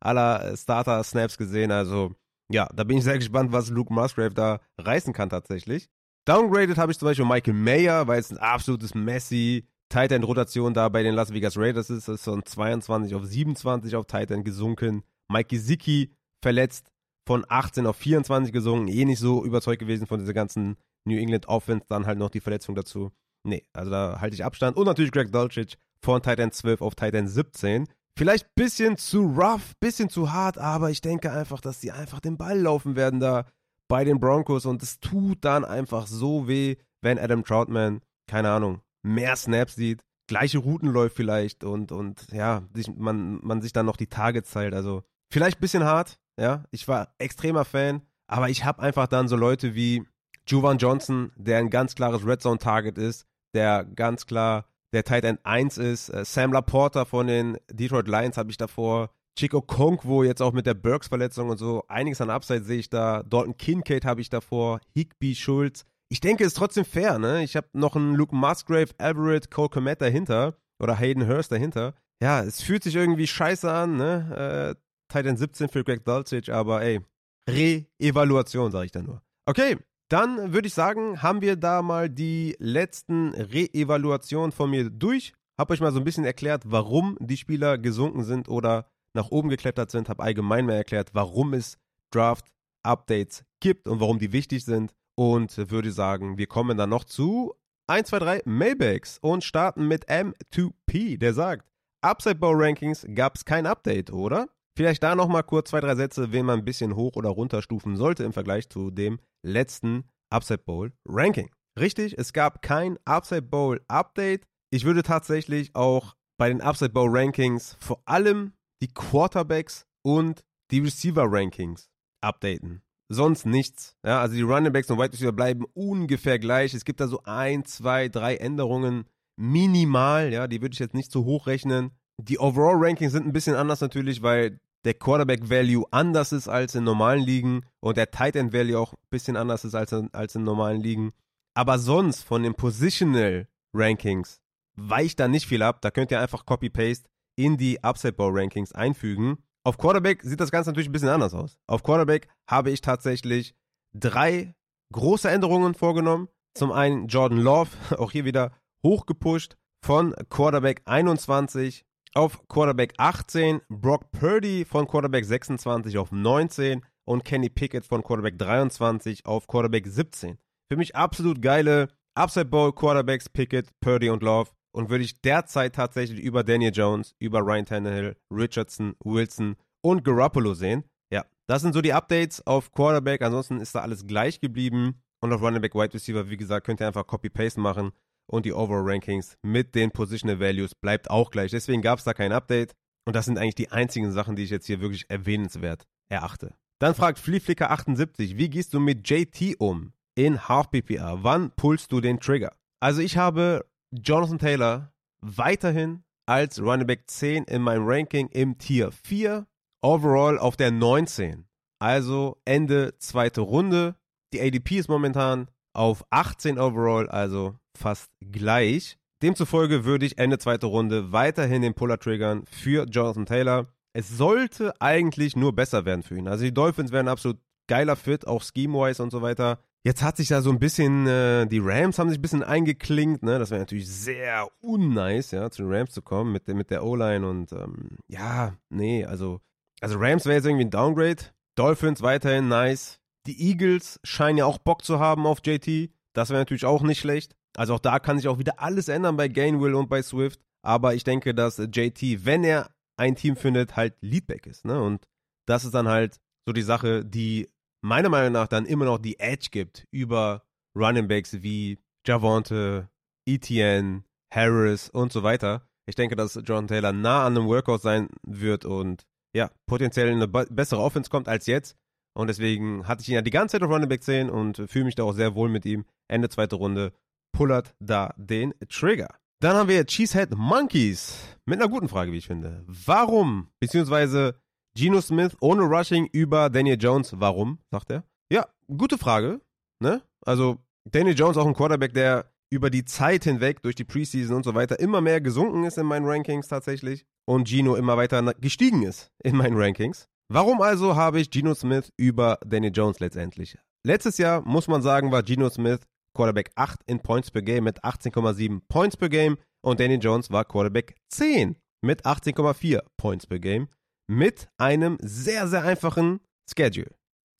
[0.00, 1.70] aller Starter-Snaps gesehen.
[1.70, 2.14] Also,
[2.50, 5.88] ja, da bin ich sehr gespannt, was Luke Musgrave da reißen kann tatsächlich.
[6.24, 10.74] Downgraded habe ich zum Beispiel Michael Mayer, weil es ein absolutes Messi Tight End Rotation
[10.74, 12.08] da bei den Las Vegas Raiders ist.
[12.08, 15.02] Ist von 22 auf 27 auf Tight End gesunken.
[15.30, 16.90] Mike Gesicki verletzt
[17.26, 18.88] von 18 auf 24 gesunken.
[18.88, 21.86] Eh nicht so überzeugt gewesen von dieser ganzen New England Offense.
[21.88, 23.10] Dann halt noch die Verletzung dazu.
[23.44, 24.76] Nee, also da halte ich Abstand.
[24.76, 27.86] Und natürlich Greg Dulcich von Tight End 12 auf Tight End 17.
[28.18, 32.36] Vielleicht bisschen zu rough, bisschen zu hart, aber ich denke einfach, dass die einfach den
[32.36, 33.46] Ball laufen werden da
[33.86, 38.80] bei den Broncos und es tut dann einfach so weh, wenn Adam Troutman, keine Ahnung,
[39.04, 43.86] mehr Snaps sieht, gleiche Routen läuft vielleicht und, und ja, sich, man, man sich dann
[43.86, 44.74] noch die Targets teilt.
[44.74, 46.64] Also vielleicht ein bisschen hart, ja.
[46.72, 50.02] Ich war extremer Fan, aber ich habe einfach dann so Leute wie
[50.48, 55.24] Juwan Johnson, der ein ganz klares Red Zone Target ist, der ganz klar der Tight
[55.24, 56.08] End 1 ist.
[56.08, 59.10] Äh, Sam Laporta von den Detroit Lions habe ich davor.
[59.38, 61.84] Chico Konkwo jetzt auch mit der Burks-Verletzung und so.
[61.86, 63.22] Einiges an Upside sehe ich da.
[63.22, 64.80] Dalton Kincaid habe ich davor.
[64.94, 65.84] Higby Schulz.
[66.08, 67.44] Ich denke, es ist trotzdem fair, ne?
[67.44, 70.56] Ich habe noch einen Luke Musgrave, Everett, Cole Komet dahinter.
[70.80, 71.94] Oder Hayden Hurst dahinter.
[72.20, 74.74] Ja, es fühlt sich irgendwie scheiße an, ne?
[74.76, 77.00] Äh, Titan 17 für Greg Dulcich, aber ey,
[77.48, 79.22] Re-Evaluation, sage ich da nur.
[79.46, 79.78] Okay,
[80.08, 85.32] dann würde ich sagen, haben wir da mal die letzten Re-Evaluationen von mir durch.
[85.56, 89.48] Hab euch mal so ein bisschen erklärt, warum die Spieler gesunken sind oder nach oben
[89.48, 91.78] geklettert sind, habe allgemein mehr erklärt, warum es
[92.10, 94.94] Draft-Updates gibt und warum die wichtig sind.
[95.14, 97.54] Und würde sagen, wir kommen dann noch zu
[97.88, 101.66] 1, 2, 3 Mailbags und starten mit M2P, der sagt,
[102.00, 104.48] Upside Bowl Rankings gab es kein Update, oder?
[104.78, 108.22] Vielleicht da nochmal kurz zwei, drei Sätze, wen man ein bisschen hoch oder runterstufen sollte
[108.22, 111.50] im Vergleich zu dem letzten Upside Bowl Ranking.
[111.76, 114.46] Richtig, es gab kein Upside Bowl Update.
[114.70, 120.78] Ich würde tatsächlich auch bei den Upside Bowl Rankings vor allem die Quarterbacks und die
[120.78, 122.82] Receiver-Rankings updaten.
[123.10, 123.96] Sonst nichts.
[124.06, 126.72] Ja, also die Running Backs und Wide Receiver bleiben ungefähr gleich.
[126.72, 130.32] Es gibt da so ein, zwei, drei Änderungen minimal.
[130.32, 131.90] Ja, die würde ich jetzt nicht zu hoch rechnen.
[132.20, 137.22] Die Overall-Rankings sind ein bisschen anders natürlich, weil der Quarterback-Value anders ist als in normalen
[137.22, 140.80] Ligen und der Tight End-Value auch ein bisschen anders ist als in, als in normalen
[140.80, 141.12] Ligen.
[141.52, 144.40] Aber sonst von den Positional-Rankings
[144.76, 145.82] weicht da nicht viel ab.
[145.82, 149.36] Da könnt ihr einfach Copy-Paste in die Upside Bowl Rankings einfügen.
[149.62, 151.58] Auf Quarterback sieht das Ganze natürlich ein bisschen anders aus.
[151.66, 153.54] Auf Quarterback habe ich tatsächlich
[153.92, 154.54] drei
[154.94, 156.28] große Änderungen vorgenommen.
[156.54, 157.68] Zum einen Jordan Love,
[157.98, 161.84] auch hier wieder hochgepusht von Quarterback 21
[162.18, 168.36] auf Quarterback 18, Brock Purdy von Quarterback 26 auf 19 und Kenny Pickett von Quarterback
[168.36, 170.36] 23 auf Quarterback 17.
[170.68, 175.76] Für mich absolut geile Upside Bowl Quarterbacks Pickett, Purdy und Love und würde ich derzeit
[175.76, 180.82] tatsächlich über Daniel Jones, über Ryan Tannehill, Richardson, Wilson und Garoppolo sehen.
[181.12, 183.22] Ja, das sind so die Updates auf Quarterback.
[183.22, 185.00] Ansonsten ist da alles gleich geblieben.
[185.20, 187.92] Und auf Running Back Wide Receiver, wie gesagt, könnt ihr einfach Copy-Paste machen.
[188.30, 191.50] Und die Overall Rankings mit den Positional Values bleibt auch gleich.
[191.50, 192.74] Deswegen gab es da kein Update.
[193.06, 196.54] Und das sind eigentlich die einzigen Sachen, die ich jetzt hier wirklich erwähnenswert erachte.
[196.78, 201.18] Dann fragt Flieflicker78, wie gehst du mit JT um in Half PPR?
[201.22, 202.52] Wann pullst du den Trigger?
[202.80, 208.92] Also ich habe Jonathan Taylor weiterhin als Running Back 10 in meinem Ranking im Tier
[208.92, 209.46] 4.
[209.80, 211.46] Overall auf der 19.
[211.80, 213.96] Also Ende zweite Runde.
[214.32, 218.98] Die ADP ist momentan auf 18 overall, also fast gleich.
[219.22, 223.66] Demzufolge würde ich Ende zweite Runde weiterhin den Puller triggern für Jonathan Taylor.
[223.92, 226.28] Es sollte eigentlich nur besser werden für ihn.
[226.28, 229.58] Also die Dolphins wären absolut geiler Fit, auch scheme-wise und so weiter.
[229.84, 233.22] Jetzt hat sich da so ein bisschen, äh, die Rams haben sich ein bisschen eingeklinkt,
[233.22, 233.38] ne?
[233.38, 237.26] Das wäre natürlich sehr unnice, ja, zu den Rams zu kommen mit, mit der O-Line
[237.26, 239.40] und ähm, ja, nee, also,
[239.80, 241.22] also Rams wäre jetzt irgendwie ein Downgrade.
[241.54, 243.00] Dolphins weiterhin nice.
[243.26, 245.90] Die Eagles scheinen ja auch Bock zu haben auf JT.
[246.12, 247.36] Das wäre natürlich auch nicht schlecht.
[247.58, 250.40] Also auch da kann sich auch wieder alles ändern bei Gainwell und bei Swift.
[250.62, 254.64] Aber ich denke, dass JT, wenn er ein Team findet, halt Leadback ist.
[254.64, 254.80] Ne?
[254.80, 255.08] Und
[255.44, 257.48] das ist dann halt so die Sache, die
[257.82, 260.44] meiner Meinung nach dann immer noch die Edge gibt über
[260.76, 262.90] Running Backs wie Javonte,
[263.26, 265.68] Etienne, Harris und so weiter.
[265.86, 269.04] Ich denke, dass John Taylor nah an einem Workout sein wird und
[269.34, 271.76] ja, potenziell in eine bessere Offense kommt als jetzt.
[272.16, 274.84] Und deswegen hatte ich ihn ja die ganze Zeit auf Running Back 10 und fühle
[274.84, 275.86] mich da auch sehr wohl mit ihm.
[276.08, 276.92] Ende zweite Runde
[277.32, 279.08] pullert da den Trigger.
[279.40, 281.16] Dann haben wir Cheesehead Monkeys
[281.46, 282.64] mit einer guten Frage, wie ich finde.
[282.66, 284.34] Warum, beziehungsweise
[284.76, 288.04] Geno Smith ohne Rushing über Daniel Jones, warum, sagt er?
[288.32, 289.40] Ja, gute Frage,
[289.80, 290.02] ne?
[290.24, 290.58] Also
[290.90, 294.54] Daniel Jones auch ein Quarterback, der über die Zeit hinweg, durch die Preseason und so
[294.54, 299.12] weiter, immer mehr gesunken ist in meinen Rankings tatsächlich und Gino immer weiter gestiegen ist
[299.22, 300.08] in meinen Rankings.
[300.30, 303.56] Warum also habe ich Geno Smith über Daniel Jones letztendlich?
[303.86, 305.80] Letztes Jahr, muss man sagen, war Geno Smith
[306.18, 310.44] Quarterback 8 in Points per Game mit 18,7 Points per Game und Danny Jones war
[310.44, 313.68] Quarterback 10 mit 18,4 Points per Game
[314.10, 316.18] mit einem sehr, sehr einfachen
[316.52, 316.90] Schedule.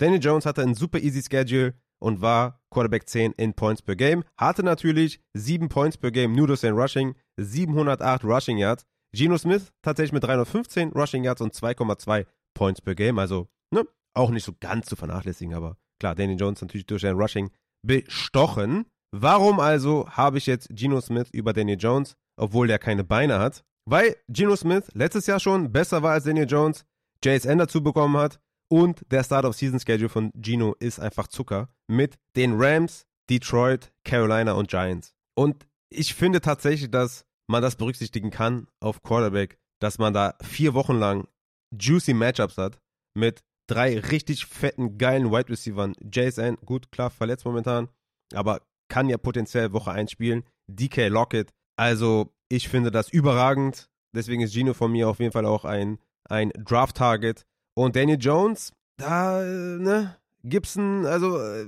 [0.00, 4.22] Danny Jones hatte ein super easy Schedule und war Quarterback 10 in Points per Game,
[4.38, 8.86] hatte natürlich 7 Points per Game nur durch sein Rushing, 708 Rushing Yards.
[9.12, 13.82] Geno Smith tatsächlich mit 315 Rushing Yards und 2,2 Points per Game, also ne,
[14.14, 17.50] auch nicht so ganz zu vernachlässigen, aber klar, Danny Jones natürlich durch sein Rushing
[17.82, 18.86] bestochen.
[19.10, 23.64] Warum also habe ich jetzt Geno Smith über Daniel Jones, obwohl der keine Beine hat?
[23.86, 26.84] Weil Geno Smith letztes Jahr schon besser war als Daniel Jones,
[27.24, 28.38] JSN dazu bekommen hat
[28.70, 35.14] und der Start-of-Season-Schedule von Geno ist einfach Zucker mit den Rams, Detroit, Carolina und Giants.
[35.34, 40.74] Und ich finde tatsächlich, dass man das berücksichtigen kann auf Quarterback, dass man da vier
[40.74, 41.26] Wochen lang
[41.70, 42.78] juicy Matchups hat
[43.14, 45.94] mit drei richtig fetten, geilen Wide Receivern.
[46.00, 47.88] JSN, gut, klar, verletzt momentan,
[48.34, 50.44] aber kann ja potenziell Woche 1 spielen.
[50.66, 53.88] DK Lockett, also ich finde das überragend.
[54.14, 57.46] Deswegen ist Gino von mir auf jeden Fall auch ein, ein Draft-Target.
[57.74, 61.66] Und Daniel Jones, da, ne, Gibson, also äh,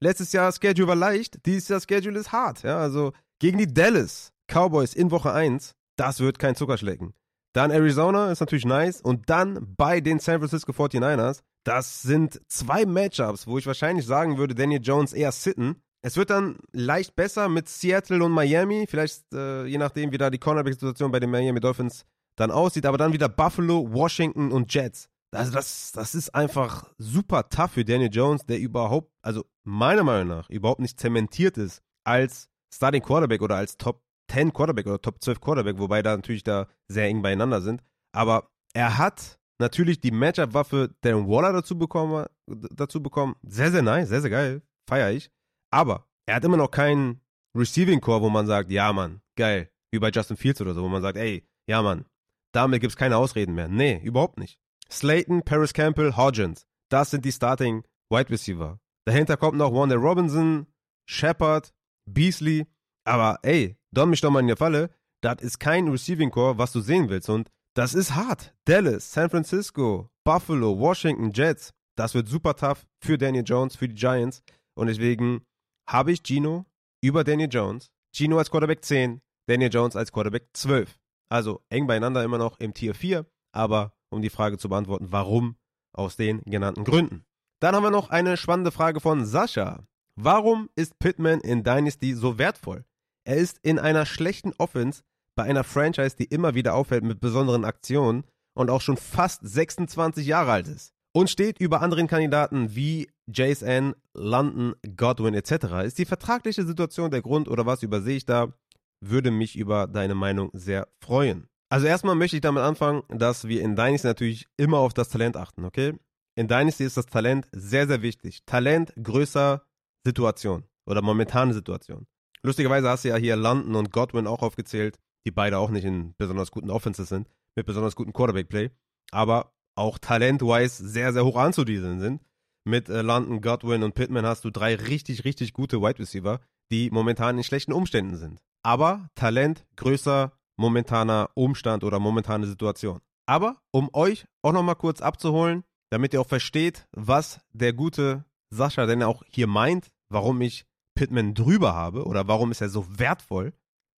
[0.00, 2.62] letztes Jahr Schedule war leicht, dieses Jahr Schedule ist hart.
[2.62, 7.14] Ja, also gegen die Dallas Cowboys in Woche 1, das wird kein Zuckerschlecken.
[7.56, 9.00] Dann Arizona ist natürlich nice.
[9.00, 11.40] Und dann bei den San Francisco 49ers.
[11.64, 15.80] Das sind zwei Matchups, wo ich wahrscheinlich sagen würde, Daniel Jones eher sitten.
[16.02, 18.86] Es wird dann leicht besser mit Seattle und Miami.
[18.86, 22.04] Vielleicht äh, je nachdem, wie da die Cornerback-Situation bei den Miami Dolphins
[22.36, 22.84] dann aussieht.
[22.84, 25.08] Aber dann wieder Buffalo, Washington und Jets.
[25.30, 30.28] Also das, das ist einfach super tough für Daniel Jones, der überhaupt, also meiner Meinung
[30.28, 35.22] nach, überhaupt nicht zementiert ist als Starting Quarterback oder als Top 10 Quarterback oder Top
[35.22, 37.82] 12 Quarterback, wobei da natürlich da sehr eng beieinander sind.
[38.12, 43.36] Aber er hat natürlich die Matchup-Waffe Darren Waller dazu bekommen, dazu bekommen.
[43.42, 44.62] Sehr, sehr nice, sehr, sehr geil.
[44.88, 45.30] Feier ich.
[45.70, 47.20] Aber er hat immer noch keinen
[47.56, 49.70] Receiving Core, wo man sagt, ja, Mann, geil.
[49.90, 52.04] Wie bei Justin Fields oder so, wo man sagt, ey, ja, Mann,
[52.52, 53.68] damit gibt es keine Ausreden mehr.
[53.68, 54.60] Nee, überhaupt nicht.
[54.90, 56.66] Slayton, Paris Campbell, Hodgins.
[56.90, 58.78] Das sind die Starting Wide Receiver.
[59.04, 60.66] Dahinter kommt noch Wanda Robinson,
[61.08, 61.72] Shepard,
[62.06, 62.66] Beasley.
[63.04, 64.90] Aber ey, Don mich doch mal in der Falle.
[65.22, 67.30] Das ist kein Receiving Core, was du sehen willst.
[67.30, 68.54] Und das ist hart.
[68.66, 71.72] Dallas, San Francisco, Buffalo, Washington, Jets.
[71.96, 74.42] Das wird super tough für Daniel Jones, für die Giants.
[74.74, 75.46] Und deswegen
[75.88, 76.66] habe ich Gino
[77.02, 77.86] über Daniel Jones.
[78.14, 80.98] Gino als Quarterback 10, Daniel Jones als Quarterback 12.
[81.30, 83.24] Also eng beieinander immer noch im Tier 4.
[83.52, 85.56] Aber um die Frage zu beantworten, warum?
[85.94, 87.24] Aus den genannten Gründen.
[87.60, 89.86] Dann haben wir noch eine spannende Frage von Sascha.
[90.16, 92.84] Warum ist Pittman in Dynasty so wertvoll?
[93.26, 95.02] Er ist in einer schlechten Offense
[95.34, 98.22] bei einer Franchise, die immer wieder auffällt mit besonderen Aktionen
[98.54, 100.92] und auch schon fast 26 Jahre alt ist.
[101.12, 105.84] Und steht über anderen Kandidaten wie JSN, London, Godwin etc.
[105.84, 108.52] Ist die vertragliche Situation der Grund oder was übersehe ich da?
[109.00, 111.48] Würde mich über deine Meinung sehr freuen.
[111.68, 115.36] Also erstmal möchte ich damit anfangen, dass wir in Dynasty natürlich immer auf das Talent
[115.36, 115.94] achten, okay?
[116.36, 118.44] In Dynasty ist das Talent sehr, sehr wichtig.
[118.46, 119.62] Talent größer
[120.04, 122.06] Situation oder momentane Situation.
[122.46, 126.14] Lustigerweise hast du ja hier London und Godwin auch aufgezählt, die beide auch nicht in
[126.16, 128.70] besonders guten Offenses sind, mit besonders gutem Quarterback-Play,
[129.10, 132.22] aber auch talent-wise sehr, sehr hoch anzudieseln sind.
[132.64, 136.38] Mit äh, London, Godwin und Pittman hast du drei richtig, richtig gute Wide Receiver,
[136.70, 138.40] die momentan in schlechten Umständen sind.
[138.62, 143.00] Aber Talent größer momentaner Umstand oder momentane Situation.
[143.26, 148.86] Aber um euch auch nochmal kurz abzuholen, damit ihr auch versteht, was der gute Sascha
[148.86, 150.64] denn auch hier meint, warum ich
[150.96, 153.52] Pittman drüber habe oder warum ist er so wertvoll,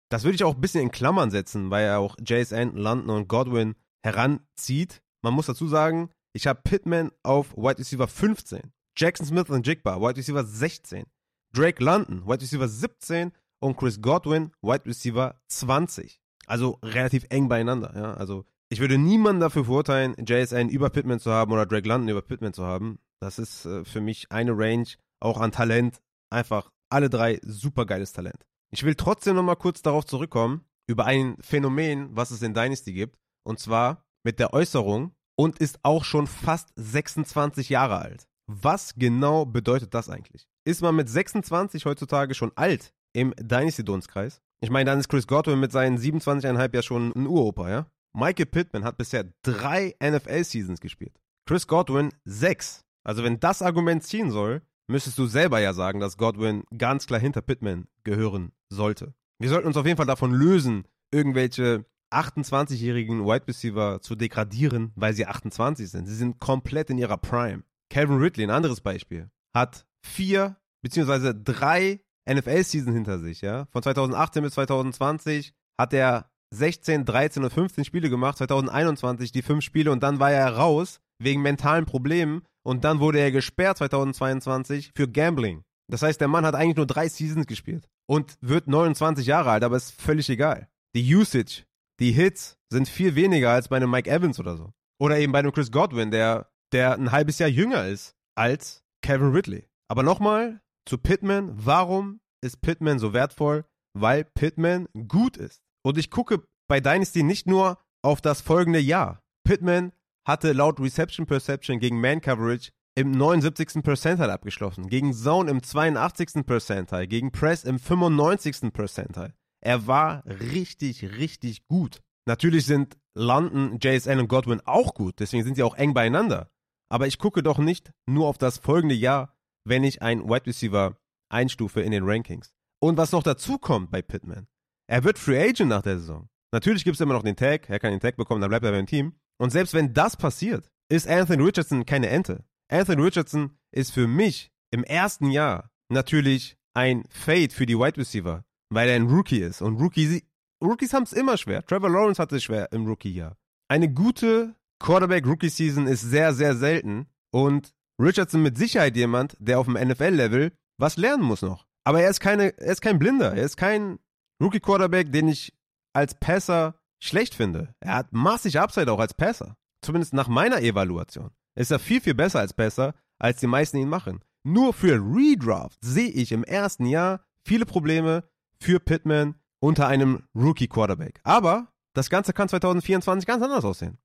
[0.09, 3.27] das würde ich auch ein bisschen in Klammern setzen, weil er auch JSN, London und
[3.29, 5.01] Godwin heranzieht.
[5.21, 9.99] Man muss dazu sagen, ich habe Pittman auf Wide Receiver 15, Jackson Smith und Jigba,
[10.01, 11.05] Wide Receiver 16,
[11.53, 16.21] Drake London, Wide Receiver 17 und Chris Godwin, Wide Receiver 20.
[16.45, 17.93] Also relativ eng beieinander.
[17.95, 18.13] Ja?
[18.13, 22.21] Also ich würde niemanden dafür verurteilen, JSN über Pittman zu haben oder Drake London über
[22.21, 22.99] Pittman zu haben.
[23.19, 24.87] Das ist äh, für mich eine Range,
[25.19, 26.01] auch an Talent.
[26.29, 28.45] Einfach alle drei super geiles Talent.
[28.71, 33.17] Ich will trotzdem nochmal kurz darauf zurückkommen, über ein Phänomen, was es in Dynasty gibt.
[33.43, 38.27] Und zwar mit der Äußerung und ist auch schon fast 26 Jahre alt.
[38.47, 40.47] Was genau bedeutet das eigentlich?
[40.65, 44.41] Ist man mit 26 heutzutage schon alt im Dynasty-Dunstkreis?
[44.61, 47.87] Ich meine, dann ist Chris Godwin mit seinen 27,5 ja schon ein Uropa, ja?
[48.13, 51.19] Michael Pittman hat bisher drei NFL-Seasons gespielt.
[51.45, 52.83] Chris Godwin sechs.
[53.03, 57.19] Also wenn das Argument ziehen soll, müsstest du selber ja sagen, dass Godwin ganz klar
[57.19, 59.13] hinter Pittman gehören sollte.
[59.39, 65.13] Wir sollten uns auf jeden Fall davon lösen, irgendwelche 28-jährigen Wide Receiver zu degradieren, weil
[65.13, 66.07] sie 28 sind.
[66.07, 67.63] Sie sind komplett in ihrer Prime.
[67.89, 73.67] Calvin Ridley, ein anderes Beispiel, hat vier beziehungsweise drei NFL-Season hinter sich, ja.
[73.71, 79.63] Von 2018 bis 2020 hat er 16, 13 und 15 Spiele gemacht, 2021 die fünf
[79.63, 84.91] Spiele und dann war er raus wegen mentalen Problemen und dann wurde er gesperrt 2022
[84.93, 85.63] für Gambling.
[85.89, 89.63] Das heißt, der Mann hat eigentlich nur drei Seasons gespielt und wird 29 Jahre alt,
[89.63, 90.67] aber ist völlig egal.
[90.93, 91.63] Die Usage,
[92.01, 94.73] die Hits sind viel weniger als bei einem Mike Evans oder so.
[94.99, 99.31] Oder eben bei einem Chris Godwin, der, der ein halbes Jahr jünger ist als Kevin
[99.31, 99.69] Ridley.
[99.87, 101.53] Aber nochmal zu Pittman.
[101.53, 103.63] Warum ist Pittman so wertvoll?
[103.93, 105.61] Weil Pittman gut ist.
[105.85, 109.21] Und ich gucke bei Dynasty nicht nur auf das folgende Jahr.
[109.45, 109.93] Pittman
[110.27, 113.81] hatte laut Reception Perception gegen Man Coverage im 79.
[113.81, 116.45] Percentile abgeschlossen, gegen Zone im 82.
[116.45, 118.73] Percentile, gegen Press im 95.
[118.73, 119.33] Percentile.
[119.61, 122.01] Er war richtig, richtig gut.
[122.27, 126.51] Natürlich sind London, JSN und Godwin auch gut, deswegen sind sie auch eng beieinander.
[126.89, 130.97] Aber ich gucke doch nicht nur auf das folgende Jahr, wenn ich einen Wide Receiver
[131.29, 132.53] einstufe in den Rankings.
[132.79, 134.47] Und was noch dazu kommt bei Pittman,
[134.87, 136.29] er wird Free Agent nach der Saison.
[136.51, 138.71] Natürlich gibt es immer noch den Tag, er kann den Tag bekommen, dann bleibt er
[138.71, 139.13] beim Team.
[139.39, 142.43] Und selbst wenn das passiert, ist Anthony Richardson keine Ente.
[142.69, 148.43] Anthony Richardson ist für mich im ersten Jahr natürlich ein Fade für die Wide Receiver,
[148.69, 149.61] weil er ein Rookie ist.
[149.61, 150.21] Und Rookies,
[150.63, 151.65] Rookies haben es immer schwer.
[151.65, 153.37] Trevor Lawrence hatte es schwer im Rookie-Jahr.
[153.69, 157.07] Eine gute Quarterback-Rookie-Season ist sehr, sehr selten.
[157.31, 161.65] Und Richardson mit Sicherheit jemand, der auf dem NFL-Level was lernen muss noch.
[161.83, 163.33] Aber er ist, keine, er ist kein Blinder.
[163.33, 163.99] Er ist kein
[164.41, 165.53] Rookie-Quarterback, den ich
[165.93, 167.73] als Passer schlecht finde.
[167.79, 169.55] Er hat massig Upside auch als Passer.
[169.81, 171.31] Zumindest nach meiner Evaluation.
[171.55, 174.23] Ist er viel, viel besser als Passer, als die meisten ihn machen.
[174.43, 178.23] Nur für Redraft sehe ich im ersten Jahr viele Probleme
[178.59, 181.19] für Pittman unter einem Rookie-Quarterback.
[181.23, 183.97] Aber das Ganze kann 2024 ganz anders aussehen.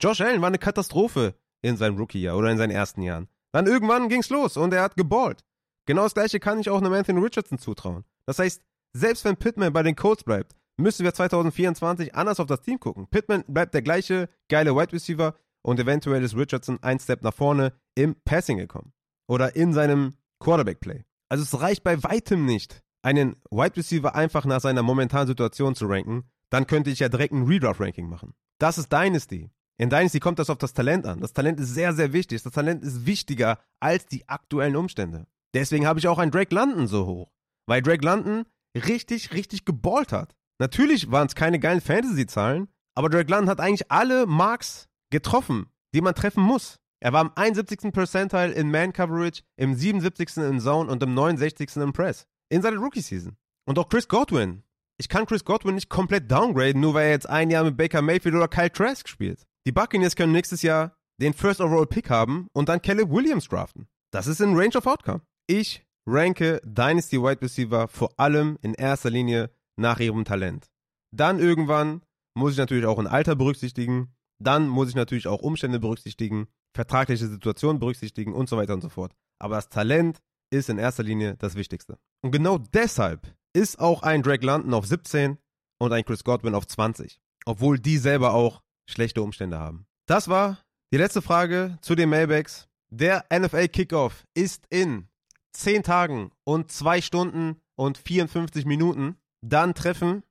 [0.00, 3.28] Josh Allen war eine Katastrophe in seinem Rookie-Jahr oder in seinen ersten Jahren.
[3.52, 5.44] Dann irgendwann ging's los und er hat geballt.
[5.86, 8.04] Genau das gleiche kann ich auch einem Anthony Richardson zutrauen.
[8.26, 12.62] Das heißt, selbst wenn Pittman bei den Colts bleibt, müssen wir 2024 anders auf das
[12.62, 13.08] Team gucken.
[13.08, 17.72] Pittman bleibt der gleiche geile Wide Receiver und eventuell ist Richardson ein Step nach vorne
[17.94, 18.92] im Passing gekommen.
[19.28, 21.04] Oder in seinem Quarterback-Play.
[21.28, 25.86] Also es reicht bei weitem nicht, einen Wide Receiver einfach nach seiner momentanen Situation zu
[25.86, 26.24] ranken.
[26.50, 28.34] Dann könnte ich ja direkt ein Redraft-Ranking machen.
[28.58, 29.50] Das ist Dynasty.
[29.76, 31.20] In Dynasty kommt das auf das Talent an.
[31.20, 32.42] Das Talent ist sehr, sehr wichtig.
[32.42, 35.26] Das Talent ist wichtiger als die aktuellen Umstände.
[35.54, 37.32] Deswegen habe ich auch einen Drake London so hoch.
[37.66, 40.34] Weil Drake London richtig, richtig geballt hat.
[40.58, 46.00] Natürlich waren es keine geilen Fantasy-Zahlen, aber Drake London hat eigentlich alle Marks getroffen, die
[46.00, 46.78] man treffen muss.
[47.00, 47.92] Er war im 71.
[47.92, 50.36] Percentile in Man-Coverage, im 77.
[50.38, 51.76] in Zone und im 69.
[51.76, 52.26] im Press.
[52.48, 53.36] In seiner Rookie-Season.
[53.66, 54.64] Und auch Chris Godwin.
[54.96, 58.02] Ich kann Chris Godwin nicht komplett downgraden, nur weil er jetzt ein Jahr mit Baker
[58.02, 59.46] Mayfield oder Kyle Trask spielt.
[59.64, 63.86] Die Buccaneers können nächstes Jahr den First Overall Pick haben und dann Caleb Williams draften.
[64.10, 65.20] Das ist in Range of Outcome.
[65.46, 70.70] Ich ranke Dynasty Wide Receiver vor allem in erster Linie nach ihrem Talent.
[71.14, 72.02] Dann irgendwann
[72.34, 74.14] muss ich natürlich auch ein Alter berücksichtigen.
[74.38, 78.88] Dann muss ich natürlich auch Umstände berücksichtigen, vertragliche Situationen berücksichtigen und so weiter und so
[78.88, 79.14] fort.
[79.40, 80.20] Aber das Talent
[80.50, 81.98] ist in erster Linie das Wichtigste.
[82.22, 85.38] Und genau deshalb ist auch ein Drake London auf 17
[85.78, 87.20] und ein Chris Godwin auf 20.
[87.44, 89.86] Obwohl die selber auch schlechte Umstände haben.
[90.06, 90.58] Das war
[90.92, 92.68] die letzte Frage zu den Mailbacks.
[92.90, 95.08] Der NFL Kickoff ist in
[95.52, 99.16] 10 Tagen und 2 Stunden und 54 Minuten.
[99.40, 100.22] Dann treffen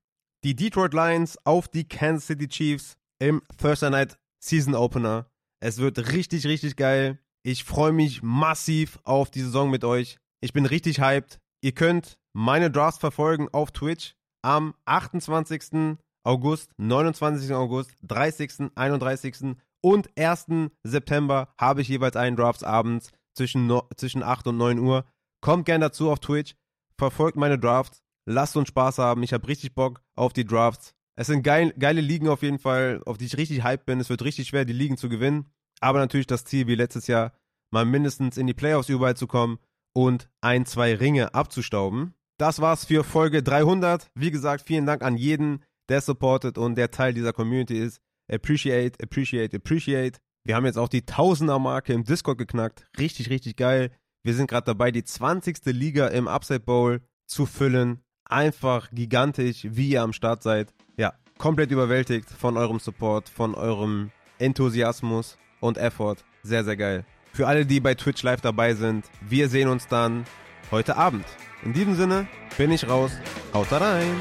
[0.43, 5.29] die Detroit Lions auf die Kansas City Chiefs im Thursday Night Season Opener.
[5.59, 7.19] Es wird richtig, richtig geil.
[7.43, 10.17] Ich freue mich massiv auf die Saison mit euch.
[10.41, 11.39] Ich bin richtig hyped.
[11.61, 15.97] Ihr könnt meine Drafts verfolgen auf Twitch am 28.
[16.23, 17.53] August, 29.
[17.53, 19.55] August, 30., 31.
[19.81, 20.45] und 1.
[20.83, 25.05] September habe ich jeweils einen Drafts abends zwischen, no, zwischen 8 und 9 Uhr.
[25.41, 26.55] Kommt gerne dazu auf Twitch.
[26.99, 29.23] verfolgt meine Drafts, lasst uns Spaß haben.
[29.23, 30.93] Ich habe richtig Bock auf die Drafts.
[31.15, 33.99] Es sind geil, geile Ligen auf jeden Fall, auf die ich richtig hyped bin.
[33.99, 35.51] Es wird richtig schwer, die Ligen zu gewinnen.
[35.79, 37.33] Aber natürlich das Ziel, wie letztes Jahr,
[37.71, 39.57] mal mindestens in die Playoffs überall zu kommen
[39.93, 42.13] und ein, zwei Ringe abzustauben.
[42.37, 44.11] Das war's für Folge 300.
[44.13, 47.99] Wie gesagt, vielen Dank an jeden, der supportet und der Teil dieser Community ist.
[48.31, 50.19] Appreciate, appreciate, appreciate.
[50.43, 52.85] Wir haben jetzt auch die Tausender-Marke im Discord geknackt.
[52.99, 53.91] Richtig, richtig geil.
[54.23, 55.65] Wir sind gerade dabei, die 20.
[55.67, 58.03] Liga im Upside Bowl zu füllen.
[58.29, 60.73] Einfach gigantisch, wie ihr am Start seid.
[60.97, 66.17] Ja, komplett überwältigt von eurem Support, von eurem Enthusiasmus und Effort.
[66.43, 67.05] Sehr, sehr geil.
[67.33, 70.25] Für alle, die bei Twitch live dabei sind, wir sehen uns dann
[70.71, 71.25] heute Abend.
[71.63, 73.11] In diesem Sinne bin ich raus.
[73.53, 74.15] Haut rein!